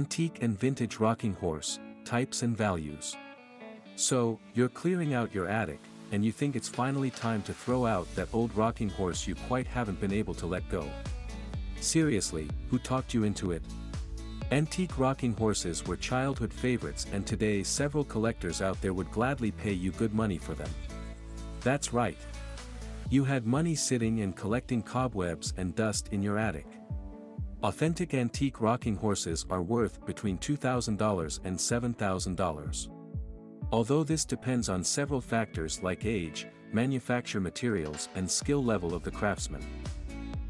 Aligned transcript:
Antique 0.00 0.38
and 0.40 0.58
vintage 0.58 0.98
rocking 0.98 1.34
horse, 1.34 1.78
types 2.06 2.40
and 2.40 2.56
values. 2.56 3.14
So, 3.96 4.40
you're 4.54 4.70
clearing 4.70 5.12
out 5.12 5.34
your 5.34 5.46
attic, 5.46 5.78
and 6.10 6.24
you 6.24 6.32
think 6.32 6.56
it's 6.56 6.70
finally 6.70 7.10
time 7.10 7.42
to 7.42 7.52
throw 7.52 7.84
out 7.84 8.06
that 8.14 8.32
old 8.32 8.56
rocking 8.56 8.88
horse 8.88 9.26
you 9.26 9.34
quite 9.46 9.66
haven't 9.66 10.00
been 10.00 10.10
able 10.10 10.32
to 10.32 10.46
let 10.46 10.66
go. 10.70 10.88
Seriously, 11.82 12.48
who 12.70 12.78
talked 12.78 13.12
you 13.12 13.24
into 13.24 13.52
it? 13.52 13.62
Antique 14.52 14.98
rocking 14.98 15.34
horses 15.34 15.86
were 15.86 15.98
childhood 15.98 16.50
favorites 16.50 17.04
and 17.12 17.26
today 17.26 17.62
several 17.62 18.04
collectors 18.04 18.62
out 18.62 18.80
there 18.80 18.94
would 18.94 19.10
gladly 19.10 19.50
pay 19.50 19.72
you 19.72 19.90
good 19.90 20.14
money 20.14 20.38
for 20.38 20.54
them. 20.54 20.70
That's 21.60 21.92
right. 21.92 22.16
You 23.10 23.22
had 23.24 23.46
money 23.46 23.74
sitting 23.74 24.22
and 24.22 24.34
collecting 24.34 24.80
cobwebs 24.80 25.52
and 25.58 25.76
dust 25.76 26.08
in 26.10 26.22
your 26.22 26.38
attic. 26.38 26.79
Authentic 27.62 28.14
antique 28.14 28.62
rocking 28.62 28.96
horses 28.96 29.44
are 29.50 29.60
worth 29.60 30.06
between 30.06 30.38
$2,000 30.38 31.40
and 31.44 31.58
$7,000. 31.58 32.88
Although 33.70 34.02
this 34.02 34.24
depends 34.24 34.70
on 34.70 34.82
several 34.82 35.20
factors 35.20 35.82
like 35.82 36.06
age, 36.06 36.46
manufacture 36.72 37.38
materials 37.38 38.08
and 38.14 38.30
skill 38.30 38.64
level 38.64 38.94
of 38.94 39.02
the 39.02 39.10
craftsman. 39.10 39.62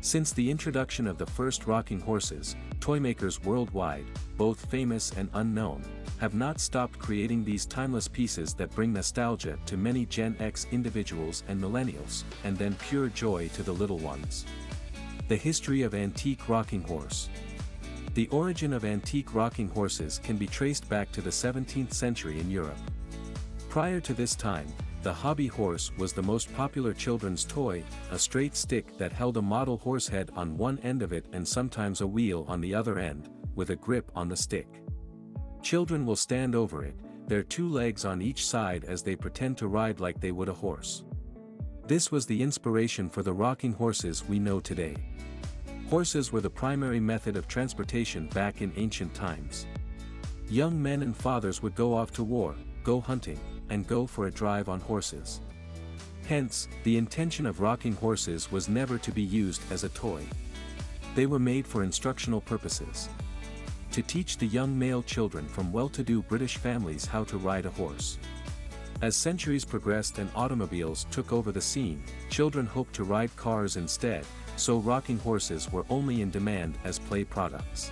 Since 0.01 0.33
the 0.33 0.49
introduction 0.49 1.09
of 1.09 1.19
the 1.19 1.27
first 1.27 1.66
rocking 1.66 1.99
horses, 1.99 2.55
toymakers 2.79 3.45
worldwide, 3.45 4.07
both 4.37 4.71
famous 4.71 5.11
and 5.16 5.29
unknown, 5.35 5.83
have 6.21 6.35
not 6.35 6.61
stopped 6.61 7.01
creating 7.01 7.45
these 7.45 7.66
timeless 7.66 8.07
pieces 8.07 8.55
that 8.55 8.74
bring 8.77 8.93
nostalgia 8.93 9.59
to 9.66 9.77
many 9.77 10.07
Gen 10.07 10.37
X 10.38 10.69
individuals 10.71 11.43
and 11.49 11.61
millennials, 11.61 12.23
and 12.45 12.57
then 12.57 12.77
pure 12.77 13.09
joy 13.09 13.49
to 13.55 13.65
the 13.65 13.74
little 13.74 13.99
ones. 13.99 14.47
The 15.30 15.37
history 15.37 15.83
of 15.83 15.95
antique 15.95 16.48
rocking 16.48 16.83
horse. 16.83 17.29
The 18.15 18.27
origin 18.30 18.73
of 18.73 18.84
antique 18.84 19.33
rocking 19.33 19.69
horses 19.69 20.19
can 20.25 20.37
be 20.37 20.48
traced 20.48 20.88
back 20.88 21.12
to 21.12 21.21
the 21.21 21.30
17th 21.30 21.95
century 21.95 22.41
in 22.41 22.51
Europe. 22.51 22.80
Prior 23.68 24.01
to 24.01 24.13
this 24.13 24.35
time, 24.35 24.66
the 25.05 25.13
hobby 25.13 25.46
horse 25.46 25.93
was 25.96 26.13
the 26.13 26.21
most 26.21 26.52
popular 26.57 26.93
children's 26.93 27.45
toy, 27.45 27.85
a 28.10 28.18
straight 28.18 28.57
stick 28.57 28.99
that 28.99 29.13
held 29.13 29.37
a 29.37 29.40
model 29.40 29.77
horse 29.77 30.09
head 30.09 30.32
on 30.35 30.59
one 30.59 30.80
end 30.80 31.01
of 31.01 31.13
it 31.13 31.27
and 31.33 31.46
sometimes 31.46 32.01
a 32.01 32.07
wheel 32.09 32.45
on 32.49 32.60
the 32.60 32.74
other 32.74 32.99
end, 32.99 33.29
with 33.55 33.71
a 33.71 33.77
grip 33.77 34.10
on 34.16 34.29
the 34.29 34.37
stick. 34.37 34.83
Children 35.62 36.05
will 36.05 36.16
stand 36.16 36.57
over 36.57 36.85
it, 36.85 36.96
their 37.29 37.45
two 37.45 37.68
legs 37.68 38.05
on 38.05 38.21
each 38.21 38.45
side 38.45 38.85
as 38.87 39.05
they 39.05 39.15
pretend 39.15 39.57
to 39.59 39.68
ride 39.68 40.01
like 40.01 40.21
they 40.21 40.33
would 40.33 40.49
a 40.49 40.52
horse. 40.52 41.05
This 41.91 42.13
was 42.13 42.24
the 42.24 42.41
inspiration 42.41 43.10
for 43.10 43.24
the 43.24 43.33
rocking 43.33 43.73
horses 43.73 44.23
we 44.24 44.38
know 44.38 44.60
today. 44.60 44.95
Horses 45.88 46.30
were 46.30 46.41
the 46.41 46.49
primary 46.49 47.01
method 47.01 47.37
of 47.37 47.49
transportation 47.49 48.29
back 48.29 48.63
in 48.63 48.73
ancient 48.77 49.13
times. 49.13 49.66
Young 50.49 50.80
men 50.80 51.02
and 51.02 51.16
fathers 51.16 51.65
would 51.65 51.74
go 51.74 51.93
off 51.93 52.13
to 52.13 52.23
war, 52.23 52.55
go 52.85 53.01
hunting, 53.01 53.41
and 53.71 53.88
go 53.88 54.07
for 54.07 54.29
a 54.29 54.30
drive 54.30 54.68
on 54.68 54.79
horses. 54.79 55.41
Hence, 56.29 56.68
the 56.85 56.96
intention 56.96 57.45
of 57.45 57.59
rocking 57.59 57.95
horses 57.95 58.52
was 58.52 58.68
never 58.68 58.96
to 58.96 59.11
be 59.11 59.23
used 59.23 59.61
as 59.73 59.83
a 59.83 59.88
toy. 59.88 60.23
They 61.16 61.27
were 61.27 61.41
made 61.41 61.66
for 61.66 61.83
instructional 61.83 62.41
purposes. 62.41 63.09
To 63.91 64.03
teach 64.03 64.38
the 64.38 64.47
young 64.47 64.78
male 64.78 65.03
children 65.03 65.49
from 65.49 65.72
well-to-do 65.72 66.22
British 66.22 66.56
families 66.56 67.05
how 67.05 67.25
to 67.25 67.37
ride 67.37 67.66
a 67.66 67.71
horse. 67.71 68.16
As 69.03 69.16
centuries 69.16 69.65
progressed 69.65 70.19
and 70.19 70.28
automobiles 70.37 71.06
took 71.10 71.32
over 71.32 71.53
the 71.53 71.60
scene, 71.60 72.03
children 72.28 72.66
hoped 72.66 72.94
to 72.97 73.04
ride 73.04 73.34
cars 73.34 73.76
instead, 73.76 74.26
so 74.56 74.76
rocking 74.76 75.19
horses 75.19 75.72
were 75.72 75.87
only 75.88 76.20
in 76.20 76.31
demand 76.31 76.76
as 76.84 76.98
play 76.98 77.25
products. 77.25 77.91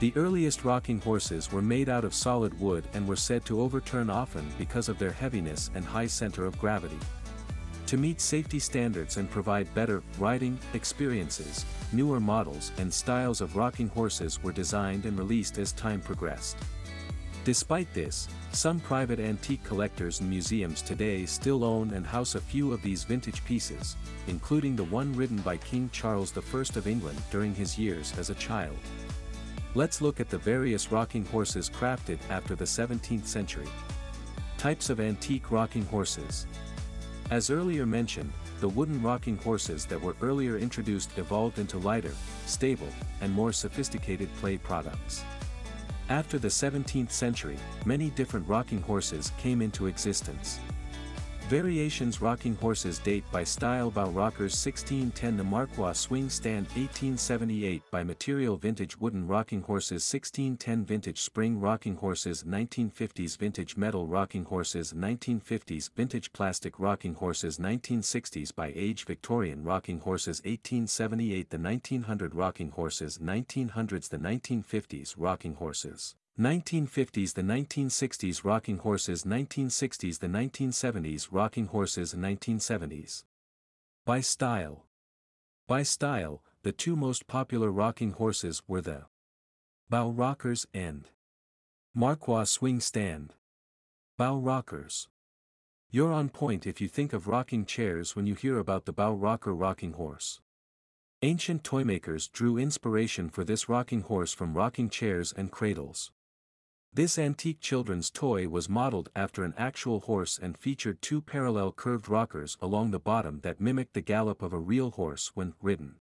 The 0.00 0.12
earliest 0.16 0.64
rocking 0.64 1.00
horses 1.00 1.52
were 1.52 1.62
made 1.62 1.88
out 1.88 2.04
of 2.04 2.12
solid 2.12 2.58
wood 2.58 2.88
and 2.92 3.06
were 3.06 3.14
said 3.14 3.44
to 3.44 3.60
overturn 3.60 4.10
often 4.10 4.44
because 4.58 4.88
of 4.88 4.98
their 4.98 5.12
heaviness 5.12 5.70
and 5.76 5.84
high 5.84 6.08
center 6.08 6.44
of 6.44 6.58
gravity. 6.58 6.98
To 7.86 7.96
meet 7.96 8.20
safety 8.20 8.58
standards 8.58 9.18
and 9.18 9.30
provide 9.30 9.72
better 9.74 10.02
riding 10.18 10.58
experiences, 10.74 11.64
newer 11.92 12.18
models 12.18 12.72
and 12.78 12.92
styles 12.92 13.40
of 13.40 13.54
rocking 13.54 13.88
horses 13.90 14.42
were 14.42 14.50
designed 14.50 15.04
and 15.04 15.16
released 15.16 15.56
as 15.58 15.70
time 15.70 16.00
progressed. 16.00 16.56
Despite 17.46 17.94
this, 17.94 18.26
some 18.50 18.80
private 18.80 19.20
antique 19.20 19.62
collectors 19.62 20.18
and 20.18 20.28
museums 20.28 20.82
today 20.82 21.24
still 21.26 21.62
own 21.62 21.92
and 21.92 22.04
house 22.04 22.34
a 22.34 22.40
few 22.40 22.72
of 22.72 22.82
these 22.82 23.04
vintage 23.04 23.44
pieces, 23.44 23.94
including 24.26 24.74
the 24.74 24.82
one 24.82 25.14
ridden 25.14 25.36
by 25.36 25.56
King 25.58 25.88
Charles 25.92 26.36
I 26.36 26.40
of 26.40 26.88
England 26.88 27.22
during 27.30 27.54
his 27.54 27.78
years 27.78 28.12
as 28.18 28.30
a 28.30 28.34
child. 28.34 28.76
Let's 29.76 30.00
look 30.00 30.18
at 30.18 30.28
the 30.28 30.38
various 30.38 30.90
rocking 30.90 31.24
horses 31.26 31.70
crafted 31.70 32.18
after 32.30 32.56
the 32.56 32.64
17th 32.64 33.28
century. 33.28 33.68
Types 34.58 34.90
of 34.90 34.98
antique 34.98 35.52
rocking 35.52 35.84
horses. 35.84 36.48
As 37.30 37.48
earlier 37.48 37.86
mentioned, 37.86 38.32
the 38.58 38.68
wooden 38.70 39.00
rocking 39.00 39.36
horses 39.36 39.84
that 39.86 40.02
were 40.02 40.16
earlier 40.20 40.58
introduced 40.58 41.16
evolved 41.16 41.60
into 41.60 41.78
lighter, 41.78 42.14
stable, 42.46 42.88
and 43.20 43.32
more 43.32 43.52
sophisticated 43.52 44.34
play 44.38 44.56
products. 44.56 45.22
After 46.08 46.38
the 46.38 46.46
17th 46.46 47.10
century, 47.10 47.56
many 47.84 48.10
different 48.10 48.46
rocking 48.48 48.80
horses 48.80 49.32
came 49.38 49.60
into 49.60 49.86
existence. 49.86 50.60
Variations 51.48 52.20
Rocking 52.20 52.56
horses 52.56 52.98
date 52.98 53.22
by 53.30 53.44
style 53.44 53.88
Bow 53.88 54.10
Rockers 54.10 54.52
1610 54.66 55.36
The 55.36 55.44
Marquois 55.44 55.92
Swing 55.92 56.28
Stand 56.28 56.66
1878 56.74 57.82
by 57.92 58.02
Material 58.02 58.56
Vintage 58.56 58.98
Wooden 58.98 59.28
Rocking 59.28 59.62
Horses 59.62 60.12
1610 60.12 60.84
Vintage 60.84 61.20
Spring 61.20 61.60
Rocking 61.60 61.94
Horses 61.94 62.42
1950s 62.42 63.38
Vintage 63.38 63.76
Metal 63.76 64.08
Rocking 64.08 64.44
Horses 64.44 64.92
1950s 64.92 65.88
Vintage 65.94 66.32
Plastic 66.32 66.80
Rocking 66.80 67.14
Horses 67.14 67.58
1960s 67.58 68.52
by 68.52 68.72
Age 68.74 69.04
Victorian 69.04 69.62
Rocking 69.62 70.00
Horses 70.00 70.40
1878 70.40 71.50
The 71.50 71.58
1900 71.58 72.34
Rocking 72.34 72.70
Horses 72.72 73.18
1900s 73.18 74.08
The 74.08 74.18
1950s 74.18 75.14
Rocking 75.16 75.54
Horses 75.54 76.16
1950s 76.38 77.32
the 77.32 77.40
1960s 77.40 78.44
Rocking 78.44 78.76
Horses 78.76 79.24
1960s 79.24 80.18
the 80.18 80.26
1970s 80.26 81.28
Rocking 81.30 81.68
Horses 81.68 82.12
1970s. 82.12 83.24
By 84.04 84.20
style. 84.20 84.84
By 85.66 85.82
style, 85.82 86.42
the 86.62 86.72
two 86.72 86.94
most 86.94 87.26
popular 87.26 87.70
rocking 87.70 88.10
horses 88.10 88.62
were 88.68 88.82
the 88.82 89.06
Bow 89.88 90.10
Rockers 90.10 90.66
and 90.74 91.08
Marquois 91.94 92.44
Swing 92.44 92.80
Stand. 92.80 93.32
Bow 94.18 94.36
Rockers. 94.36 95.08
You're 95.90 96.12
on 96.12 96.28
point 96.28 96.66
if 96.66 96.82
you 96.82 96.88
think 96.88 97.14
of 97.14 97.28
rocking 97.28 97.64
chairs 97.64 98.14
when 98.14 98.26
you 98.26 98.34
hear 98.34 98.58
about 98.58 98.84
the 98.84 98.92
Bow 98.92 99.14
Rocker 99.14 99.54
rocking 99.54 99.94
horse. 99.94 100.42
Ancient 101.22 101.62
toymakers 101.62 102.30
drew 102.30 102.58
inspiration 102.58 103.30
for 103.30 103.42
this 103.42 103.70
rocking 103.70 104.02
horse 104.02 104.34
from 104.34 104.52
rocking 104.52 104.90
chairs 104.90 105.32
and 105.34 105.50
cradles. 105.50 106.12
This 106.96 107.18
antique 107.18 107.60
children's 107.60 108.10
toy 108.10 108.48
was 108.48 108.70
modeled 108.70 109.10
after 109.14 109.44
an 109.44 109.52
actual 109.58 110.00
horse 110.00 110.38
and 110.40 110.56
featured 110.56 111.02
two 111.02 111.20
parallel 111.20 111.72
curved 111.72 112.08
rockers 112.08 112.56
along 112.58 112.90
the 112.90 112.98
bottom 112.98 113.40
that 113.40 113.60
mimicked 113.60 113.92
the 113.92 114.00
gallop 114.00 114.40
of 114.40 114.54
a 114.54 114.58
real 114.58 114.92
horse 114.92 115.30
when 115.34 115.52
ridden. 115.60 115.96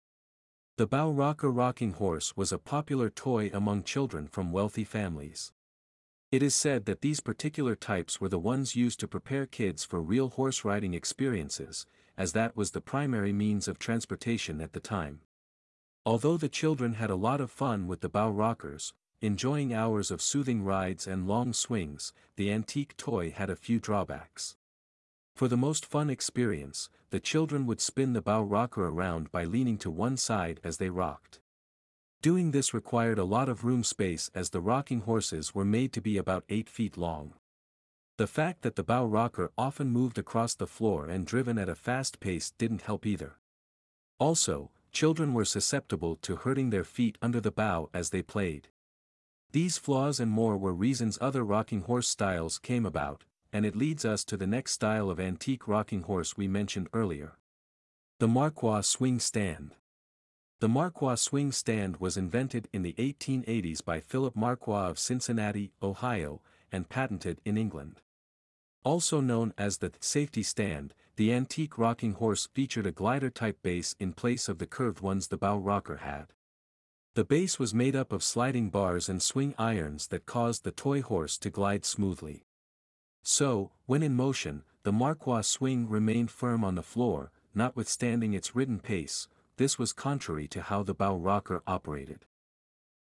The 0.76 0.86
bow 0.86 1.10
rocker 1.10 1.50
rocking 1.50 1.94
horse 1.94 2.36
was 2.36 2.52
a 2.52 2.58
popular 2.58 3.10
toy 3.10 3.50
among 3.52 3.82
children 3.82 4.28
from 4.28 4.52
wealthy 4.52 4.84
families. 4.84 5.52
It 6.30 6.44
is 6.44 6.54
said 6.54 6.84
that 6.84 7.00
these 7.00 7.18
particular 7.18 7.74
types 7.74 8.20
were 8.20 8.28
the 8.28 8.38
ones 8.38 8.76
used 8.76 9.00
to 9.00 9.08
prepare 9.08 9.46
kids 9.46 9.84
for 9.84 10.00
real 10.00 10.28
horse 10.28 10.64
riding 10.64 10.94
experiences, 10.94 11.86
as 12.16 12.34
that 12.34 12.56
was 12.56 12.70
the 12.70 12.80
primary 12.80 13.32
means 13.32 13.66
of 13.66 13.80
transportation 13.80 14.60
at 14.60 14.74
the 14.74 14.78
time. 14.78 15.22
Although 16.06 16.36
the 16.36 16.48
children 16.48 16.94
had 16.94 17.10
a 17.10 17.16
lot 17.16 17.40
of 17.40 17.50
fun 17.50 17.88
with 17.88 18.00
the 18.00 18.08
bow 18.08 18.30
rockers, 18.30 18.92
Enjoying 19.24 19.72
hours 19.72 20.10
of 20.10 20.20
soothing 20.20 20.62
rides 20.64 21.06
and 21.06 21.26
long 21.26 21.54
swings, 21.54 22.12
the 22.36 22.52
antique 22.52 22.94
toy 22.98 23.30
had 23.30 23.48
a 23.48 23.56
few 23.56 23.80
drawbacks. 23.80 24.54
For 25.34 25.48
the 25.48 25.56
most 25.56 25.86
fun 25.86 26.10
experience, 26.10 26.90
the 27.08 27.20
children 27.20 27.64
would 27.64 27.80
spin 27.80 28.12
the 28.12 28.20
bow 28.20 28.42
rocker 28.42 28.86
around 28.86 29.32
by 29.32 29.44
leaning 29.44 29.78
to 29.78 29.90
one 29.90 30.18
side 30.18 30.60
as 30.62 30.76
they 30.76 30.90
rocked. 30.90 31.40
Doing 32.20 32.50
this 32.50 32.74
required 32.74 33.18
a 33.18 33.24
lot 33.24 33.48
of 33.48 33.64
room 33.64 33.82
space 33.82 34.30
as 34.34 34.50
the 34.50 34.60
rocking 34.60 35.00
horses 35.00 35.54
were 35.54 35.64
made 35.64 35.94
to 35.94 36.02
be 36.02 36.18
about 36.18 36.44
8 36.50 36.68
feet 36.68 36.98
long. 36.98 37.32
The 38.18 38.26
fact 38.26 38.60
that 38.60 38.76
the 38.76 38.84
bow 38.84 39.06
rocker 39.06 39.50
often 39.56 39.88
moved 39.88 40.18
across 40.18 40.54
the 40.54 40.66
floor 40.66 41.06
and 41.06 41.26
driven 41.26 41.56
at 41.56 41.70
a 41.70 41.74
fast 41.74 42.20
pace 42.20 42.52
didn't 42.58 42.82
help 42.82 43.06
either. 43.06 43.38
Also, 44.18 44.70
children 44.92 45.32
were 45.32 45.46
susceptible 45.46 46.16
to 46.16 46.36
hurting 46.36 46.68
their 46.68 46.84
feet 46.84 47.16
under 47.22 47.40
the 47.40 47.50
bow 47.50 47.88
as 47.94 48.10
they 48.10 48.20
played. 48.20 48.68
These 49.54 49.78
flaws 49.78 50.18
and 50.18 50.32
more 50.32 50.58
were 50.58 50.74
reasons 50.74 51.16
other 51.20 51.44
rocking 51.44 51.82
horse 51.82 52.08
styles 52.08 52.58
came 52.58 52.84
about, 52.84 53.22
and 53.52 53.64
it 53.64 53.76
leads 53.76 54.04
us 54.04 54.24
to 54.24 54.36
the 54.36 54.48
next 54.48 54.72
style 54.72 55.08
of 55.08 55.20
antique 55.20 55.68
rocking 55.68 56.02
horse 56.02 56.36
we 56.36 56.48
mentioned 56.48 56.88
earlier. 56.92 57.38
The 58.18 58.26
Marquois 58.26 58.80
Swing 58.80 59.20
Stand. 59.20 59.76
The 60.58 60.68
Marquis 60.68 61.18
swing 61.18 61.52
stand 61.52 61.98
was 61.98 62.16
invented 62.16 62.66
in 62.72 62.82
the 62.82 62.94
1880s 62.94 63.84
by 63.84 64.00
Philip 64.00 64.34
Marquis 64.34 64.72
of 64.72 64.98
Cincinnati, 64.98 65.70
Ohio, 65.80 66.42
and 66.72 66.88
patented 66.88 67.40
in 67.44 67.56
England. 67.56 68.00
Also 68.82 69.20
known 69.20 69.54
as 69.56 69.78
the 69.78 69.92
safety 70.00 70.42
stand, 70.42 70.94
the 71.14 71.32
antique 71.32 71.78
rocking 71.78 72.14
horse 72.14 72.48
featured 72.54 72.86
a 72.86 72.90
glider-type 72.90 73.62
base 73.62 73.94
in 74.00 74.14
place 74.14 74.48
of 74.48 74.58
the 74.58 74.66
curved 74.66 75.00
ones 75.00 75.28
the 75.28 75.36
bow 75.36 75.56
rocker 75.56 75.98
had. 75.98 76.32
The 77.14 77.24
base 77.24 77.60
was 77.60 77.72
made 77.72 77.94
up 77.94 78.12
of 78.12 78.24
sliding 78.24 78.70
bars 78.70 79.08
and 79.08 79.22
swing 79.22 79.54
irons 79.56 80.08
that 80.08 80.26
caused 80.26 80.64
the 80.64 80.72
toy 80.72 81.00
horse 81.00 81.38
to 81.38 81.50
glide 81.50 81.84
smoothly. 81.84 82.44
So, 83.22 83.70
when 83.86 84.02
in 84.02 84.16
motion, 84.16 84.64
the 84.82 84.90
Marquis 84.90 85.44
swing 85.44 85.88
remained 85.88 86.32
firm 86.32 86.64
on 86.64 86.74
the 86.74 86.82
floor, 86.82 87.30
notwithstanding 87.54 88.34
its 88.34 88.56
ridden 88.56 88.80
pace, 88.80 89.28
this 89.58 89.78
was 89.78 89.92
contrary 89.92 90.48
to 90.48 90.62
how 90.62 90.82
the 90.82 90.92
bow 90.92 91.16
rocker 91.16 91.62
operated. 91.68 92.24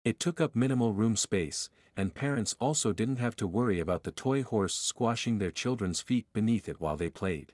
It 0.06 0.20
took 0.20 0.40
up 0.40 0.56
minimal 0.56 0.94
room 0.94 1.16
space, 1.16 1.72
and 1.98 2.14
parents 2.14 2.56
also 2.60 2.94
didn't 2.94 3.18
have 3.18 3.36
to 3.38 3.48
worry 3.48 3.80
about 3.80 4.04
the 4.04 4.12
toy 4.12 4.44
horse 4.44 4.76
squashing 4.76 5.40
their 5.40 5.50
children's 5.50 6.02
feet 6.02 6.28
beneath 6.34 6.70
it 6.70 6.80
while 6.80 6.98
they 6.98 7.10
played. 7.10 7.54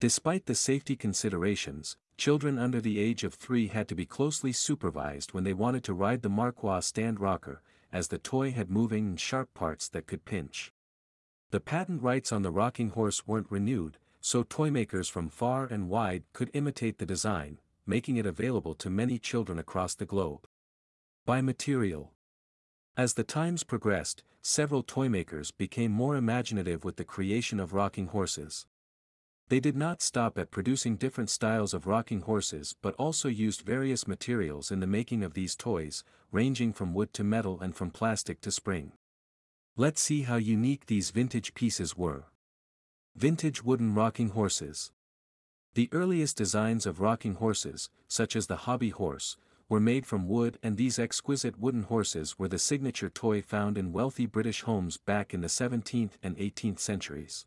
Despite 0.00 0.46
the 0.46 0.54
safety 0.54 0.96
considerations, 0.96 1.98
children 2.16 2.58
under 2.58 2.80
the 2.80 2.98
age 2.98 3.22
of 3.22 3.34
three 3.34 3.66
had 3.66 3.86
to 3.88 3.94
be 3.94 4.06
closely 4.06 4.50
supervised 4.50 5.34
when 5.34 5.44
they 5.44 5.52
wanted 5.52 5.84
to 5.84 5.92
ride 5.92 6.22
the 6.22 6.30
Marquis 6.30 6.80
stand 6.80 7.20
rocker, 7.20 7.60
as 7.92 8.08
the 8.08 8.16
toy 8.16 8.50
had 8.50 8.70
moving 8.70 9.08
and 9.08 9.20
sharp 9.20 9.52
parts 9.52 9.88
that 9.90 10.06
could 10.06 10.24
pinch. 10.24 10.72
The 11.50 11.60
patent 11.60 12.02
rights 12.02 12.32
on 12.32 12.40
the 12.40 12.50
rocking 12.50 12.90
horse 12.90 13.26
weren't 13.26 13.50
renewed, 13.50 13.98
so 14.22 14.42
toymakers 14.42 15.10
from 15.10 15.28
far 15.28 15.66
and 15.66 15.90
wide 15.90 16.24
could 16.32 16.50
imitate 16.54 16.96
the 16.96 17.04
design, 17.04 17.58
making 17.84 18.16
it 18.16 18.24
available 18.24 18.74
to 18.76 18.88
many 18.88 19.18
children 19.18 19.58
across 19.58 19.94
the 19.94 20.06
globe. 20.06 20.46
By 21.26 21.42
material. 21.42 22.12
As 22.96 23.14
the 23.14 23.24
times 23.24 23.64
progressed, 23.64 24.22
several 24.40 24.82
toymakers 24.82 25.52
became 25.54 25.92
more 25.92 26.16
imaginative 26.16 26.84
with 26.84 26.96
the 26.96 27.04
creation 27.04 27.60
of 27.60 27.74
rocking 27.74 28.06
horses. 28.06 28.66
They 29.50 29.58
did 29.58 29.76
not 29.76 30.00
stop 30.00 30.38
at 30.38 30.52
producing 30.52 30.94
different 30.94 31.28
styles 31.28 31.74
of 31.74 31.88
rocking 31.88 32.20
horses 32.20 32.76
but 32.80 32.94
also 32.94 33.28
used 33.28 33.62
various 33.62 34.06
materials 34.06 34.70
in 34.70 34.78
the 34.78 34.86
making 34.86 35.24
of 35.24 35.34
these 35.34 35.56
toys, 35.56 36.04
ranging 36.30 36.72
from 36.72 36.94
wood 36.94 37.12
to 37.14 37.24
metal 37.24 37.60
and 37.60 37.74
from 37.74 37.90
plastic 37.90 38.40
to 38.42 38.52
spring. 38.52 38.92
Let's 39.76 40.00
see 40.00 40.22
how 40.22 40.36
unique 40.36 40.86
these 40.86 41.10
vintage 41.10 41.52
pieces 41.54 41.96
were. 41.96 42.26
Vintage 43.16 43.64
wooden 43.64 43.92
rocking 43.92 44.28
horses. 44.28 44.92
The 45.74 45.88
earliest 45.90 46.36
designs 46.36 46.86
of 46.86 47.00
rocking 47.00 47.34
horses, 47.34 47.90
such 48.06 48.36
as 48.36 48.46
the 48.46 48.68
hobby 48.68 48.90
horse, 48.90 49.36
were 49.68 49.80
made 49.80 50.06
from 50.06 50.28
wood 50.28 50.60
and 50.62 50.76
these 50.76 50.96
exquisite 50.96 51.58
wooden 51.58 51.82
horses 51.82 52.38
were 52.38 52.48
the 52.48 52.60
signature 52.60 53.10
toy 53.10 53.42
found 53.42 53.76
in 53.76 53.92
wealthy 53.92 54.26
British 54.26 54.62
homes 54.62 54.96
back 54.96 55.34
in 55.34 55.40
the 55.40 55.48
17th 55.48 56.12
and 56.22 56.36
18th 56.36 56.78
centuries. 56.78 57.46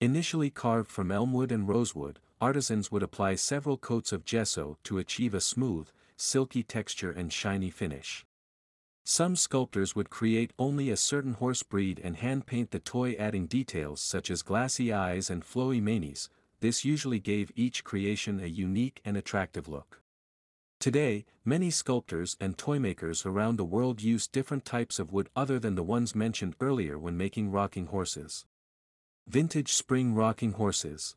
Initially 0.00 0.50
carved 0.50 0.90
from 0.90 1.10
elmwood 1.10 1.52
and 1.52 1.68
rosewood, 1.68 2.18
artisans 2.40 2.90
would 2.90 3.02
apply 3.02 3.36
several 3.36 3.78
coats 3.78 4.12
of 4.12 4.24
gesso 4.24 4.76
to 4.84 4.98
achieve 4.98 5.34
a 5.34 5.40
smooth, 5.40 5.88
silky 6.16 6.62
texture 6.62 7.10
and 7.10 7.32
shiny 7.32 7.70
finish. 7.70 8.26
Some 9.04 9.36
sculptors 9.36 9.94
would 9.94 10.10
create 10.10 10.52
only 10.58 10.90
a 10.90 10.96
certain 10.96 11.34
horse 11.34 11.62
breed 11.62 12.00
and 12.02 12.16
hand-paint 12.16 12.70
the 12.70 12.78
toy 12.78 13.12
adding 13.18 13.46
details 13.46 14.00
such 14.00 14.30
as 14.30 14.42
glassy 14.42 14.92
eyes 14.92 15.30
and 15.30 15.42
flowy 15.42 15.80
manes, 15.80 16.30
this 16.60 16.84
usually 16.84 17.18
gave 17.18 17.52
each 17.54 17.84
creation 17.84 18.40
a 18.40 18.46
unique 18.46 19.00
and 19.04 19.16
attractive 19.16 19.68
look. 19.68 20.00
Today, 20.80 21.24
many 21.44 21.70
sculptors 21.70 22.36
and 22.40 22.56
toymakers 22.56 23.26
around 23.26 23.56
the 23.56 23.64
world 23.64 24.02
use 24.02 24.26
different 24.26 24.64
types 24.64 24.98
of 24.98 25.12
wood 25.12 25.28
other 25.36 25.58
than 25.58 25.74
the 25.74 25.82
ones 25.82 26.14
mentioned 26.14 26.56
earlier 26.60 26.98
when 26.98 27.16
making 27.16 27.50
rocking 27.50 27.86
horses. 27.86 28.46
Vintage 29.26 29.72
spring 29.72 30.14
rocking 30.14 30.52
horses. 30.52 31.16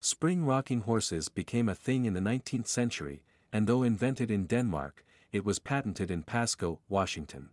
Spring 0.00 0.44
rocking 0.44 0.80
horses 0.80 1.28
became 1.28 1.68
a 1.68 1.74
thing 1.74 2.04
in 2.04 2.14
the 2.14 2.20
19th 2.20 2.66
century, 2.66 3.22
and 3.52 3.66
though 3.66 3.82
invented 3.82 4.30
in 4.30 4.46
Denmark, 4.46 5.04
it 5.30 5.44
was 5.44 5.58
patented 5.58 6.10
in 6.10 6.24
Pasco, 6.24 6.80
Washington. 6.88 7.50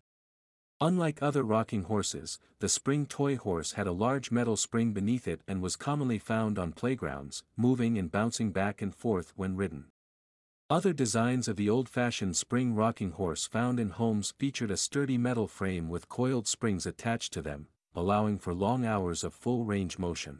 Unlike 0.81 1.22
other 1.22 1.44
rocking 1.44 1.83
horses, 1.83 2.39
the 2.60 2.69
spring 2.69 3.06
toy 3.06 3.36
horse 3.36 3.74
had 3.74 3.86
a 3.86 3.92
large 3.92 4.31
metal 4.31 4.56
spring 4.56 4.92
beneath 4.92 5.27
it 5.27 5.42
and 5.48 5.62
was 5.62 5.75
commonly 5.75 6.19
found 6.19 6.57
on 6.57 6.71
playgrounds, 6.71 7.44
moving 7.56 7.98
and 7.98 8.12
bouncing 8.12 8.51
back 8.51 8.81
and 8.81 8.95
forth 8.95 9.33
when 9.36 9.56
ridden. 9.56 9.92
Other 10.69 10.94
designs 10.94 11.48
of 11.48 11.57
the 11.57 11.69
old-fashioned 11.69 12.36
spring 12.36 12.74
rocking 12.74 13.12
horse 13.12 13.45
found 13.45 13.80
in 13.80 13.92
homes 13.92 14.33
featured 14.39 14.71
a 14.71 14.78
sturdy 14.78 15.18
metal 15.18 15.48
frame 15.48 15.89
with 15.89 16.10
coiled 16.10 16.48
springs 16.48 16.88
attached 16.88 17.33
to 17.33 17.42
them, 17.42 17.68
allowing 17.95 18.38
for 18.38 18.53
long 18.53 18.86
hours 18.86 19.24
of 19.24 19.33
full 19.33 19.65
range 19.65 19.97
motion. 19.97 20.39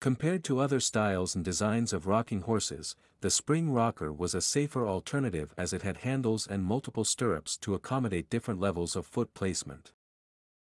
Compared 0.00 0.42
to 0.42 0.58
other 0.58 0.80
styles 0.80 1.36
and 1.36 1.44
designs 1.44 1.92
of 1.92 2.06
rocking 2.06 2.40
horses, 2.40 2.96
the 3.20 3.30
spring 3.30 3.70
rocker 3.70 4.12
was 4.12 4.34
a 4.34 4.40
safer 4.40 4.84
alternative 4.84 5.54
as 5.56 5.72
it 5.72 5.82
had 5.82 5.98
handles 5.98 6.46
and 6.46 6.64
multiple 6.64 7.04
stirrups 7.04 7.56
to 7.58 7.74
accommodate 7.74 8.28
different 8.28 8.58
levels 8.58 8.96
of 8.96 9.06
foot 9.06 9.32
placement. 9.32 9.92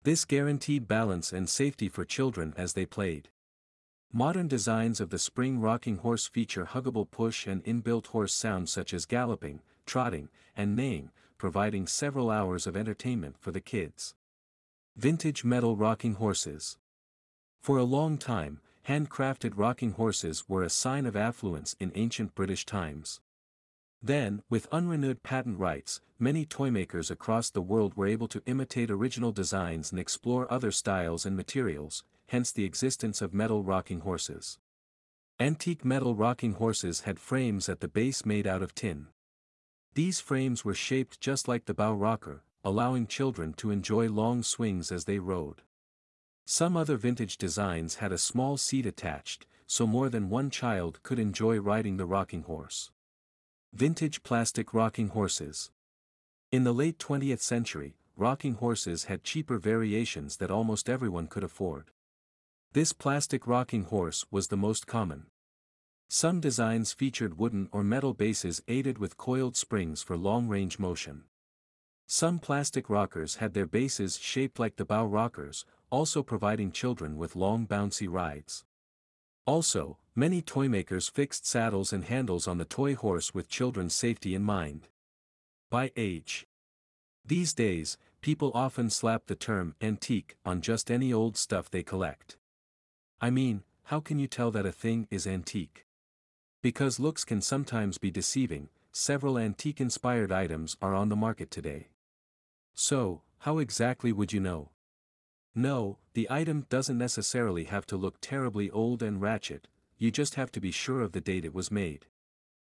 This 0.03 0.25
guaranteed 0.25 0.89
balance 0.89 1.33
and 1.33 1.49
safety 1.49 1.89
for 1.89 2.05
children 2.05 2.55
as 2.57 2.73
they 2.73 2.87
played. 2.87 3.29
Modern 4.13 4.49
designs 4.49 5.01
of 5.01 5.11
the 5.11 5.19
spring 5.19 5.61
rocking 5.61 5.99
horse 5.99 6.27
feature 6.27 6.65
huggable 6.65 7.09
push 7.09 7.47
and 7.47 7.63
inbuilt 7.63 8.09
horse 8.09 8.35
sounds 8.35 8.73
such 8.73 8.93
as 8.93 9.07
galloping, 9.07 9.61
trotting, 9.87 10.29
and 10.57 10.75
neighing, 10.75 11.13
providing 11.39 11.87
several 11.87 12.31
hours 12.31 12.67
of 12.67 12.77
entertainment 12.77 13.37
for 13.39 13.53
the 13.53 13.61
kids. 13.61 14.17
Vintage 14.97 15.45
metal 15.45 15.77
rocking 15.77 16.15
horses. 16.15 16.77
For 17.63 17.79
a 17.79 17.85
long 17.85 18.19
time, 18.19 18.61
handcrafted 18.89 19.53
rocking 19.57 19.93
horses 19.93 20.49
were 20.49 20.63
a 20.63 20.69
sign 20.69 21.07
of 21.07 21.17
affluence 21.17 21.77
in 21.79 21.93
ancient 21.95 22.35
British 22.35 22.67
times. 22.67 23.21
Then, 24.03 24.43
with 24.51 24.69
unrenewed 24.73 25.23
patent 25.23 25.59
rights, 25.59 26.01
many 26.19 26.45
toymakers 26.45 27.11
across 27.11 27.51
the 27.51 27.63
world 27.63 27.97
were 27.97 28.07
able 28.07 28.29
to 28.29 28.43
imitate 28.47 28.91
original 28.91 29.33
designs 29.33 29.91
and 29.91 30.01
explore 30.01 30.53
other 30.53 30.73
styles 30.73 31.25
and 31.25 31.37
materials, 31.37 32.05
hence 32.29 32.51
the 32.51 32.65
existence 32.65 33.23
of 33.23 33.33
metal 33.33 33.63
rocking 33.63 34.01
horses. 34.01 34.59
Antique 35.39 35.85
metal 35.85 36.15
rocking 36.15 36.55
horses 36.55 37.03
had 37.03 37.19
frames 37.19 37.69
at 37.69 37.81
the 37.81 37.89
base 37.89 38.27
made 38.27 38.47
out 38.47 38.63
of 38.63 38.75
tin. 38.75 39.07
These 39.95 40.21
frames 40.21 40.65
were 40.65 40.75
shaped 40.75 41.21
just 41.21 41.49
like 41.49 41.65
the 41.65 41.75
bow 41.75 41.95
rocker, 41.95 42.43
allowing 42.65 43.07
children 43.07 43.53
to 43.55 43.71
enjoy 43.71 44.09
long 44.09 44.43
swings 44.43 44.93
as 44.93 45.05
they 45.05 45.19
rode. 45.19 45.63
Some 46.45 46.77
other 46.77 46.97
vintage 46.97 47.37
designs 47.39 47.97
had 47.97 48.13
a 48.13 48.19
small 48.19 48.57
seat 48.57 48.87
attached, 48.87 49.47
so 49.67 49.87
more 49.87 50.09
than 50.09 50.31
one 50.31 50.51
child 50.51 51.01
could 51.03 51.19
enjoy 51.19 51.59
riding 51.59 51.97
the 51.97 52.07
rocking 52.07 52.43
horse. 52.43 52.91
Vintage 53.73 54.23
plastic 54.23 54.75
rocking 54.75 55.09
horses. 55.09 55.71
In 56.51 56.65
the 56.65 56.75
late 56.75 56.99
20th 56.99 57.41
century, 57.41 57.95
rocking 58.17 58.55
horses 58.55 59.05
had 59.05 59.23
cheaper 59.23 59.59
variations 59.59 60.39
that 60.39 60.51
almost 60.51 60.91
everyone 60.91 61.29
could 61.29 61.45
afford. 61.45 61.93
This 62.73 62.93
plastic 62.93 63.47
rocking 63.47 63.85
horse 63.85 64.25
was 64.31 64.49
the 64.49 64.57
most 64.57 64.87
common. 64.87 65.27
Some 66.09 66.41
designs 66.41 66.93
featured 66.93 67.39
wooden 67.39 67.69
or 67.71 67.85
metal 67.85 68.13
bases 68.13 68.61
aided 68.67 68.99
with 68.99 69.17
coiled 69.17 69.57
springs 69.57 70.03
for 70.03 70.17
long-range 70.17 70.81
motion. 70.81 71.23
Some 72.13 72.41
plastic 72.41 72.91
rockers 72.91 73.37
had 73.37 73.55
their 73.55 73.69
bases 73.69 74.19
shaped 74.19 74.59
like 74.59 74.75
the 74.75 74.85
bow 74.85 75.07
rockers, 75.07 75.65
also 75.91 76.25
providing 76.25 76.73
children 76.73 77.17
with 77.17 77.37
long 77.37 77.69
bouncy 77.69 78.09
rides. 78.11 78.65
Also, 79.47 79.97
many 80.17 80.43
toymakers 80.43 81.09
fixed 81.09 81.47
saddles 81.47 81.93
and 81.93 82.03
handles 82.03 82.49
on 82.49 82.59
the 82.59 82.65
toy 82.65 82.97
horse 82.97 83.33
with 83.33 83.49
children's 83.49 83.95
safety 83.95 84.35
in 84.35 84.43
mind. 84.43 84.89
By 85.71 85.93
age. 85.95 86.49
These 87.25 87.55
days, 87.55 87.97
people 88.21 88.51
often 88.57 88.91
slap 88.91 89.27
the 89.27 89.37
term 89.37 89.77
antique 89.81 90.37
on 90.45 90.63
just 90.63 90.91
any 90.91 91.13
old 91.13 91.37
stuff 91.37 91.71
they 91.71 91.85
collect. 91.85 92.39
I 93.21 93.31
mean, 93.31 93.63
how 93.85 94.01
can 94.01 94.19
you 94.19 94.27
tell 94.27 94.51
that 94.51 94.67
a 94.67 94.73
thing 94.73 95.07
is 95.13 95.29
antique? 95.29 95.87
Because 96.61 96.99
looks 96.99 97.25
can 97.25 97.41
sometimes 97.41 97.99
be 97.99 98.11
deceiving, 98.11 98.69
several 98.91 99.39
antique-inspired 99.39 100.33
items 100.33 100.77
are 100.83 100.97
on 100.97 101.09
the 101.09 101.15
market 101.15 101.53
today. 101.53 101.87
So, 102.83 103.21
how 103.41 103.59
exactly 103.59 104.11
would 104.11 104.33
you 104.33 104.41
know? 104.41 104.71
No, 105.55 105.99
the 106.15 106.27
item 106.31 106.65
doesn't 106.71 106.97
necessarily 106.97 107.65
have 107.65 107.85
to 107.89 107.97
look 107.99 108.17
terribly 108.23 108.71
old 108.71 109.03
and 109.03 109.21
ratchet, 109.21 109.69
you 109.99 110.11
just 110.11 110.37
have 110.37 110.51
to 110.53 110.63
be 110.63 110.71
sure 110.71 111.03
of 111.03 111.13
the 111.13 111.21
date 111.21 111.45
it 111.45 111.53
was 111.53 111.71
made. 111.71 112.07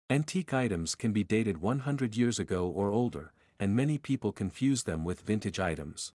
Antique 0.09 0.55
items 0.55 0.95
can 0.95 1.13
be 1.13 1.23
dated 1.23 1.59
100 1.59 2.17
years 2.17 2.39
ago 2.39 2.67
or 2.67 2.89
older, 2.89 3.31
and 3.59 3.75
many 3.75 3.99
people 3.99 4.31
confuse 4.31 4.85
them 4.85 5.05
with 5.05 5.21
vintage 5.21 5.59
items. 5.59 6.13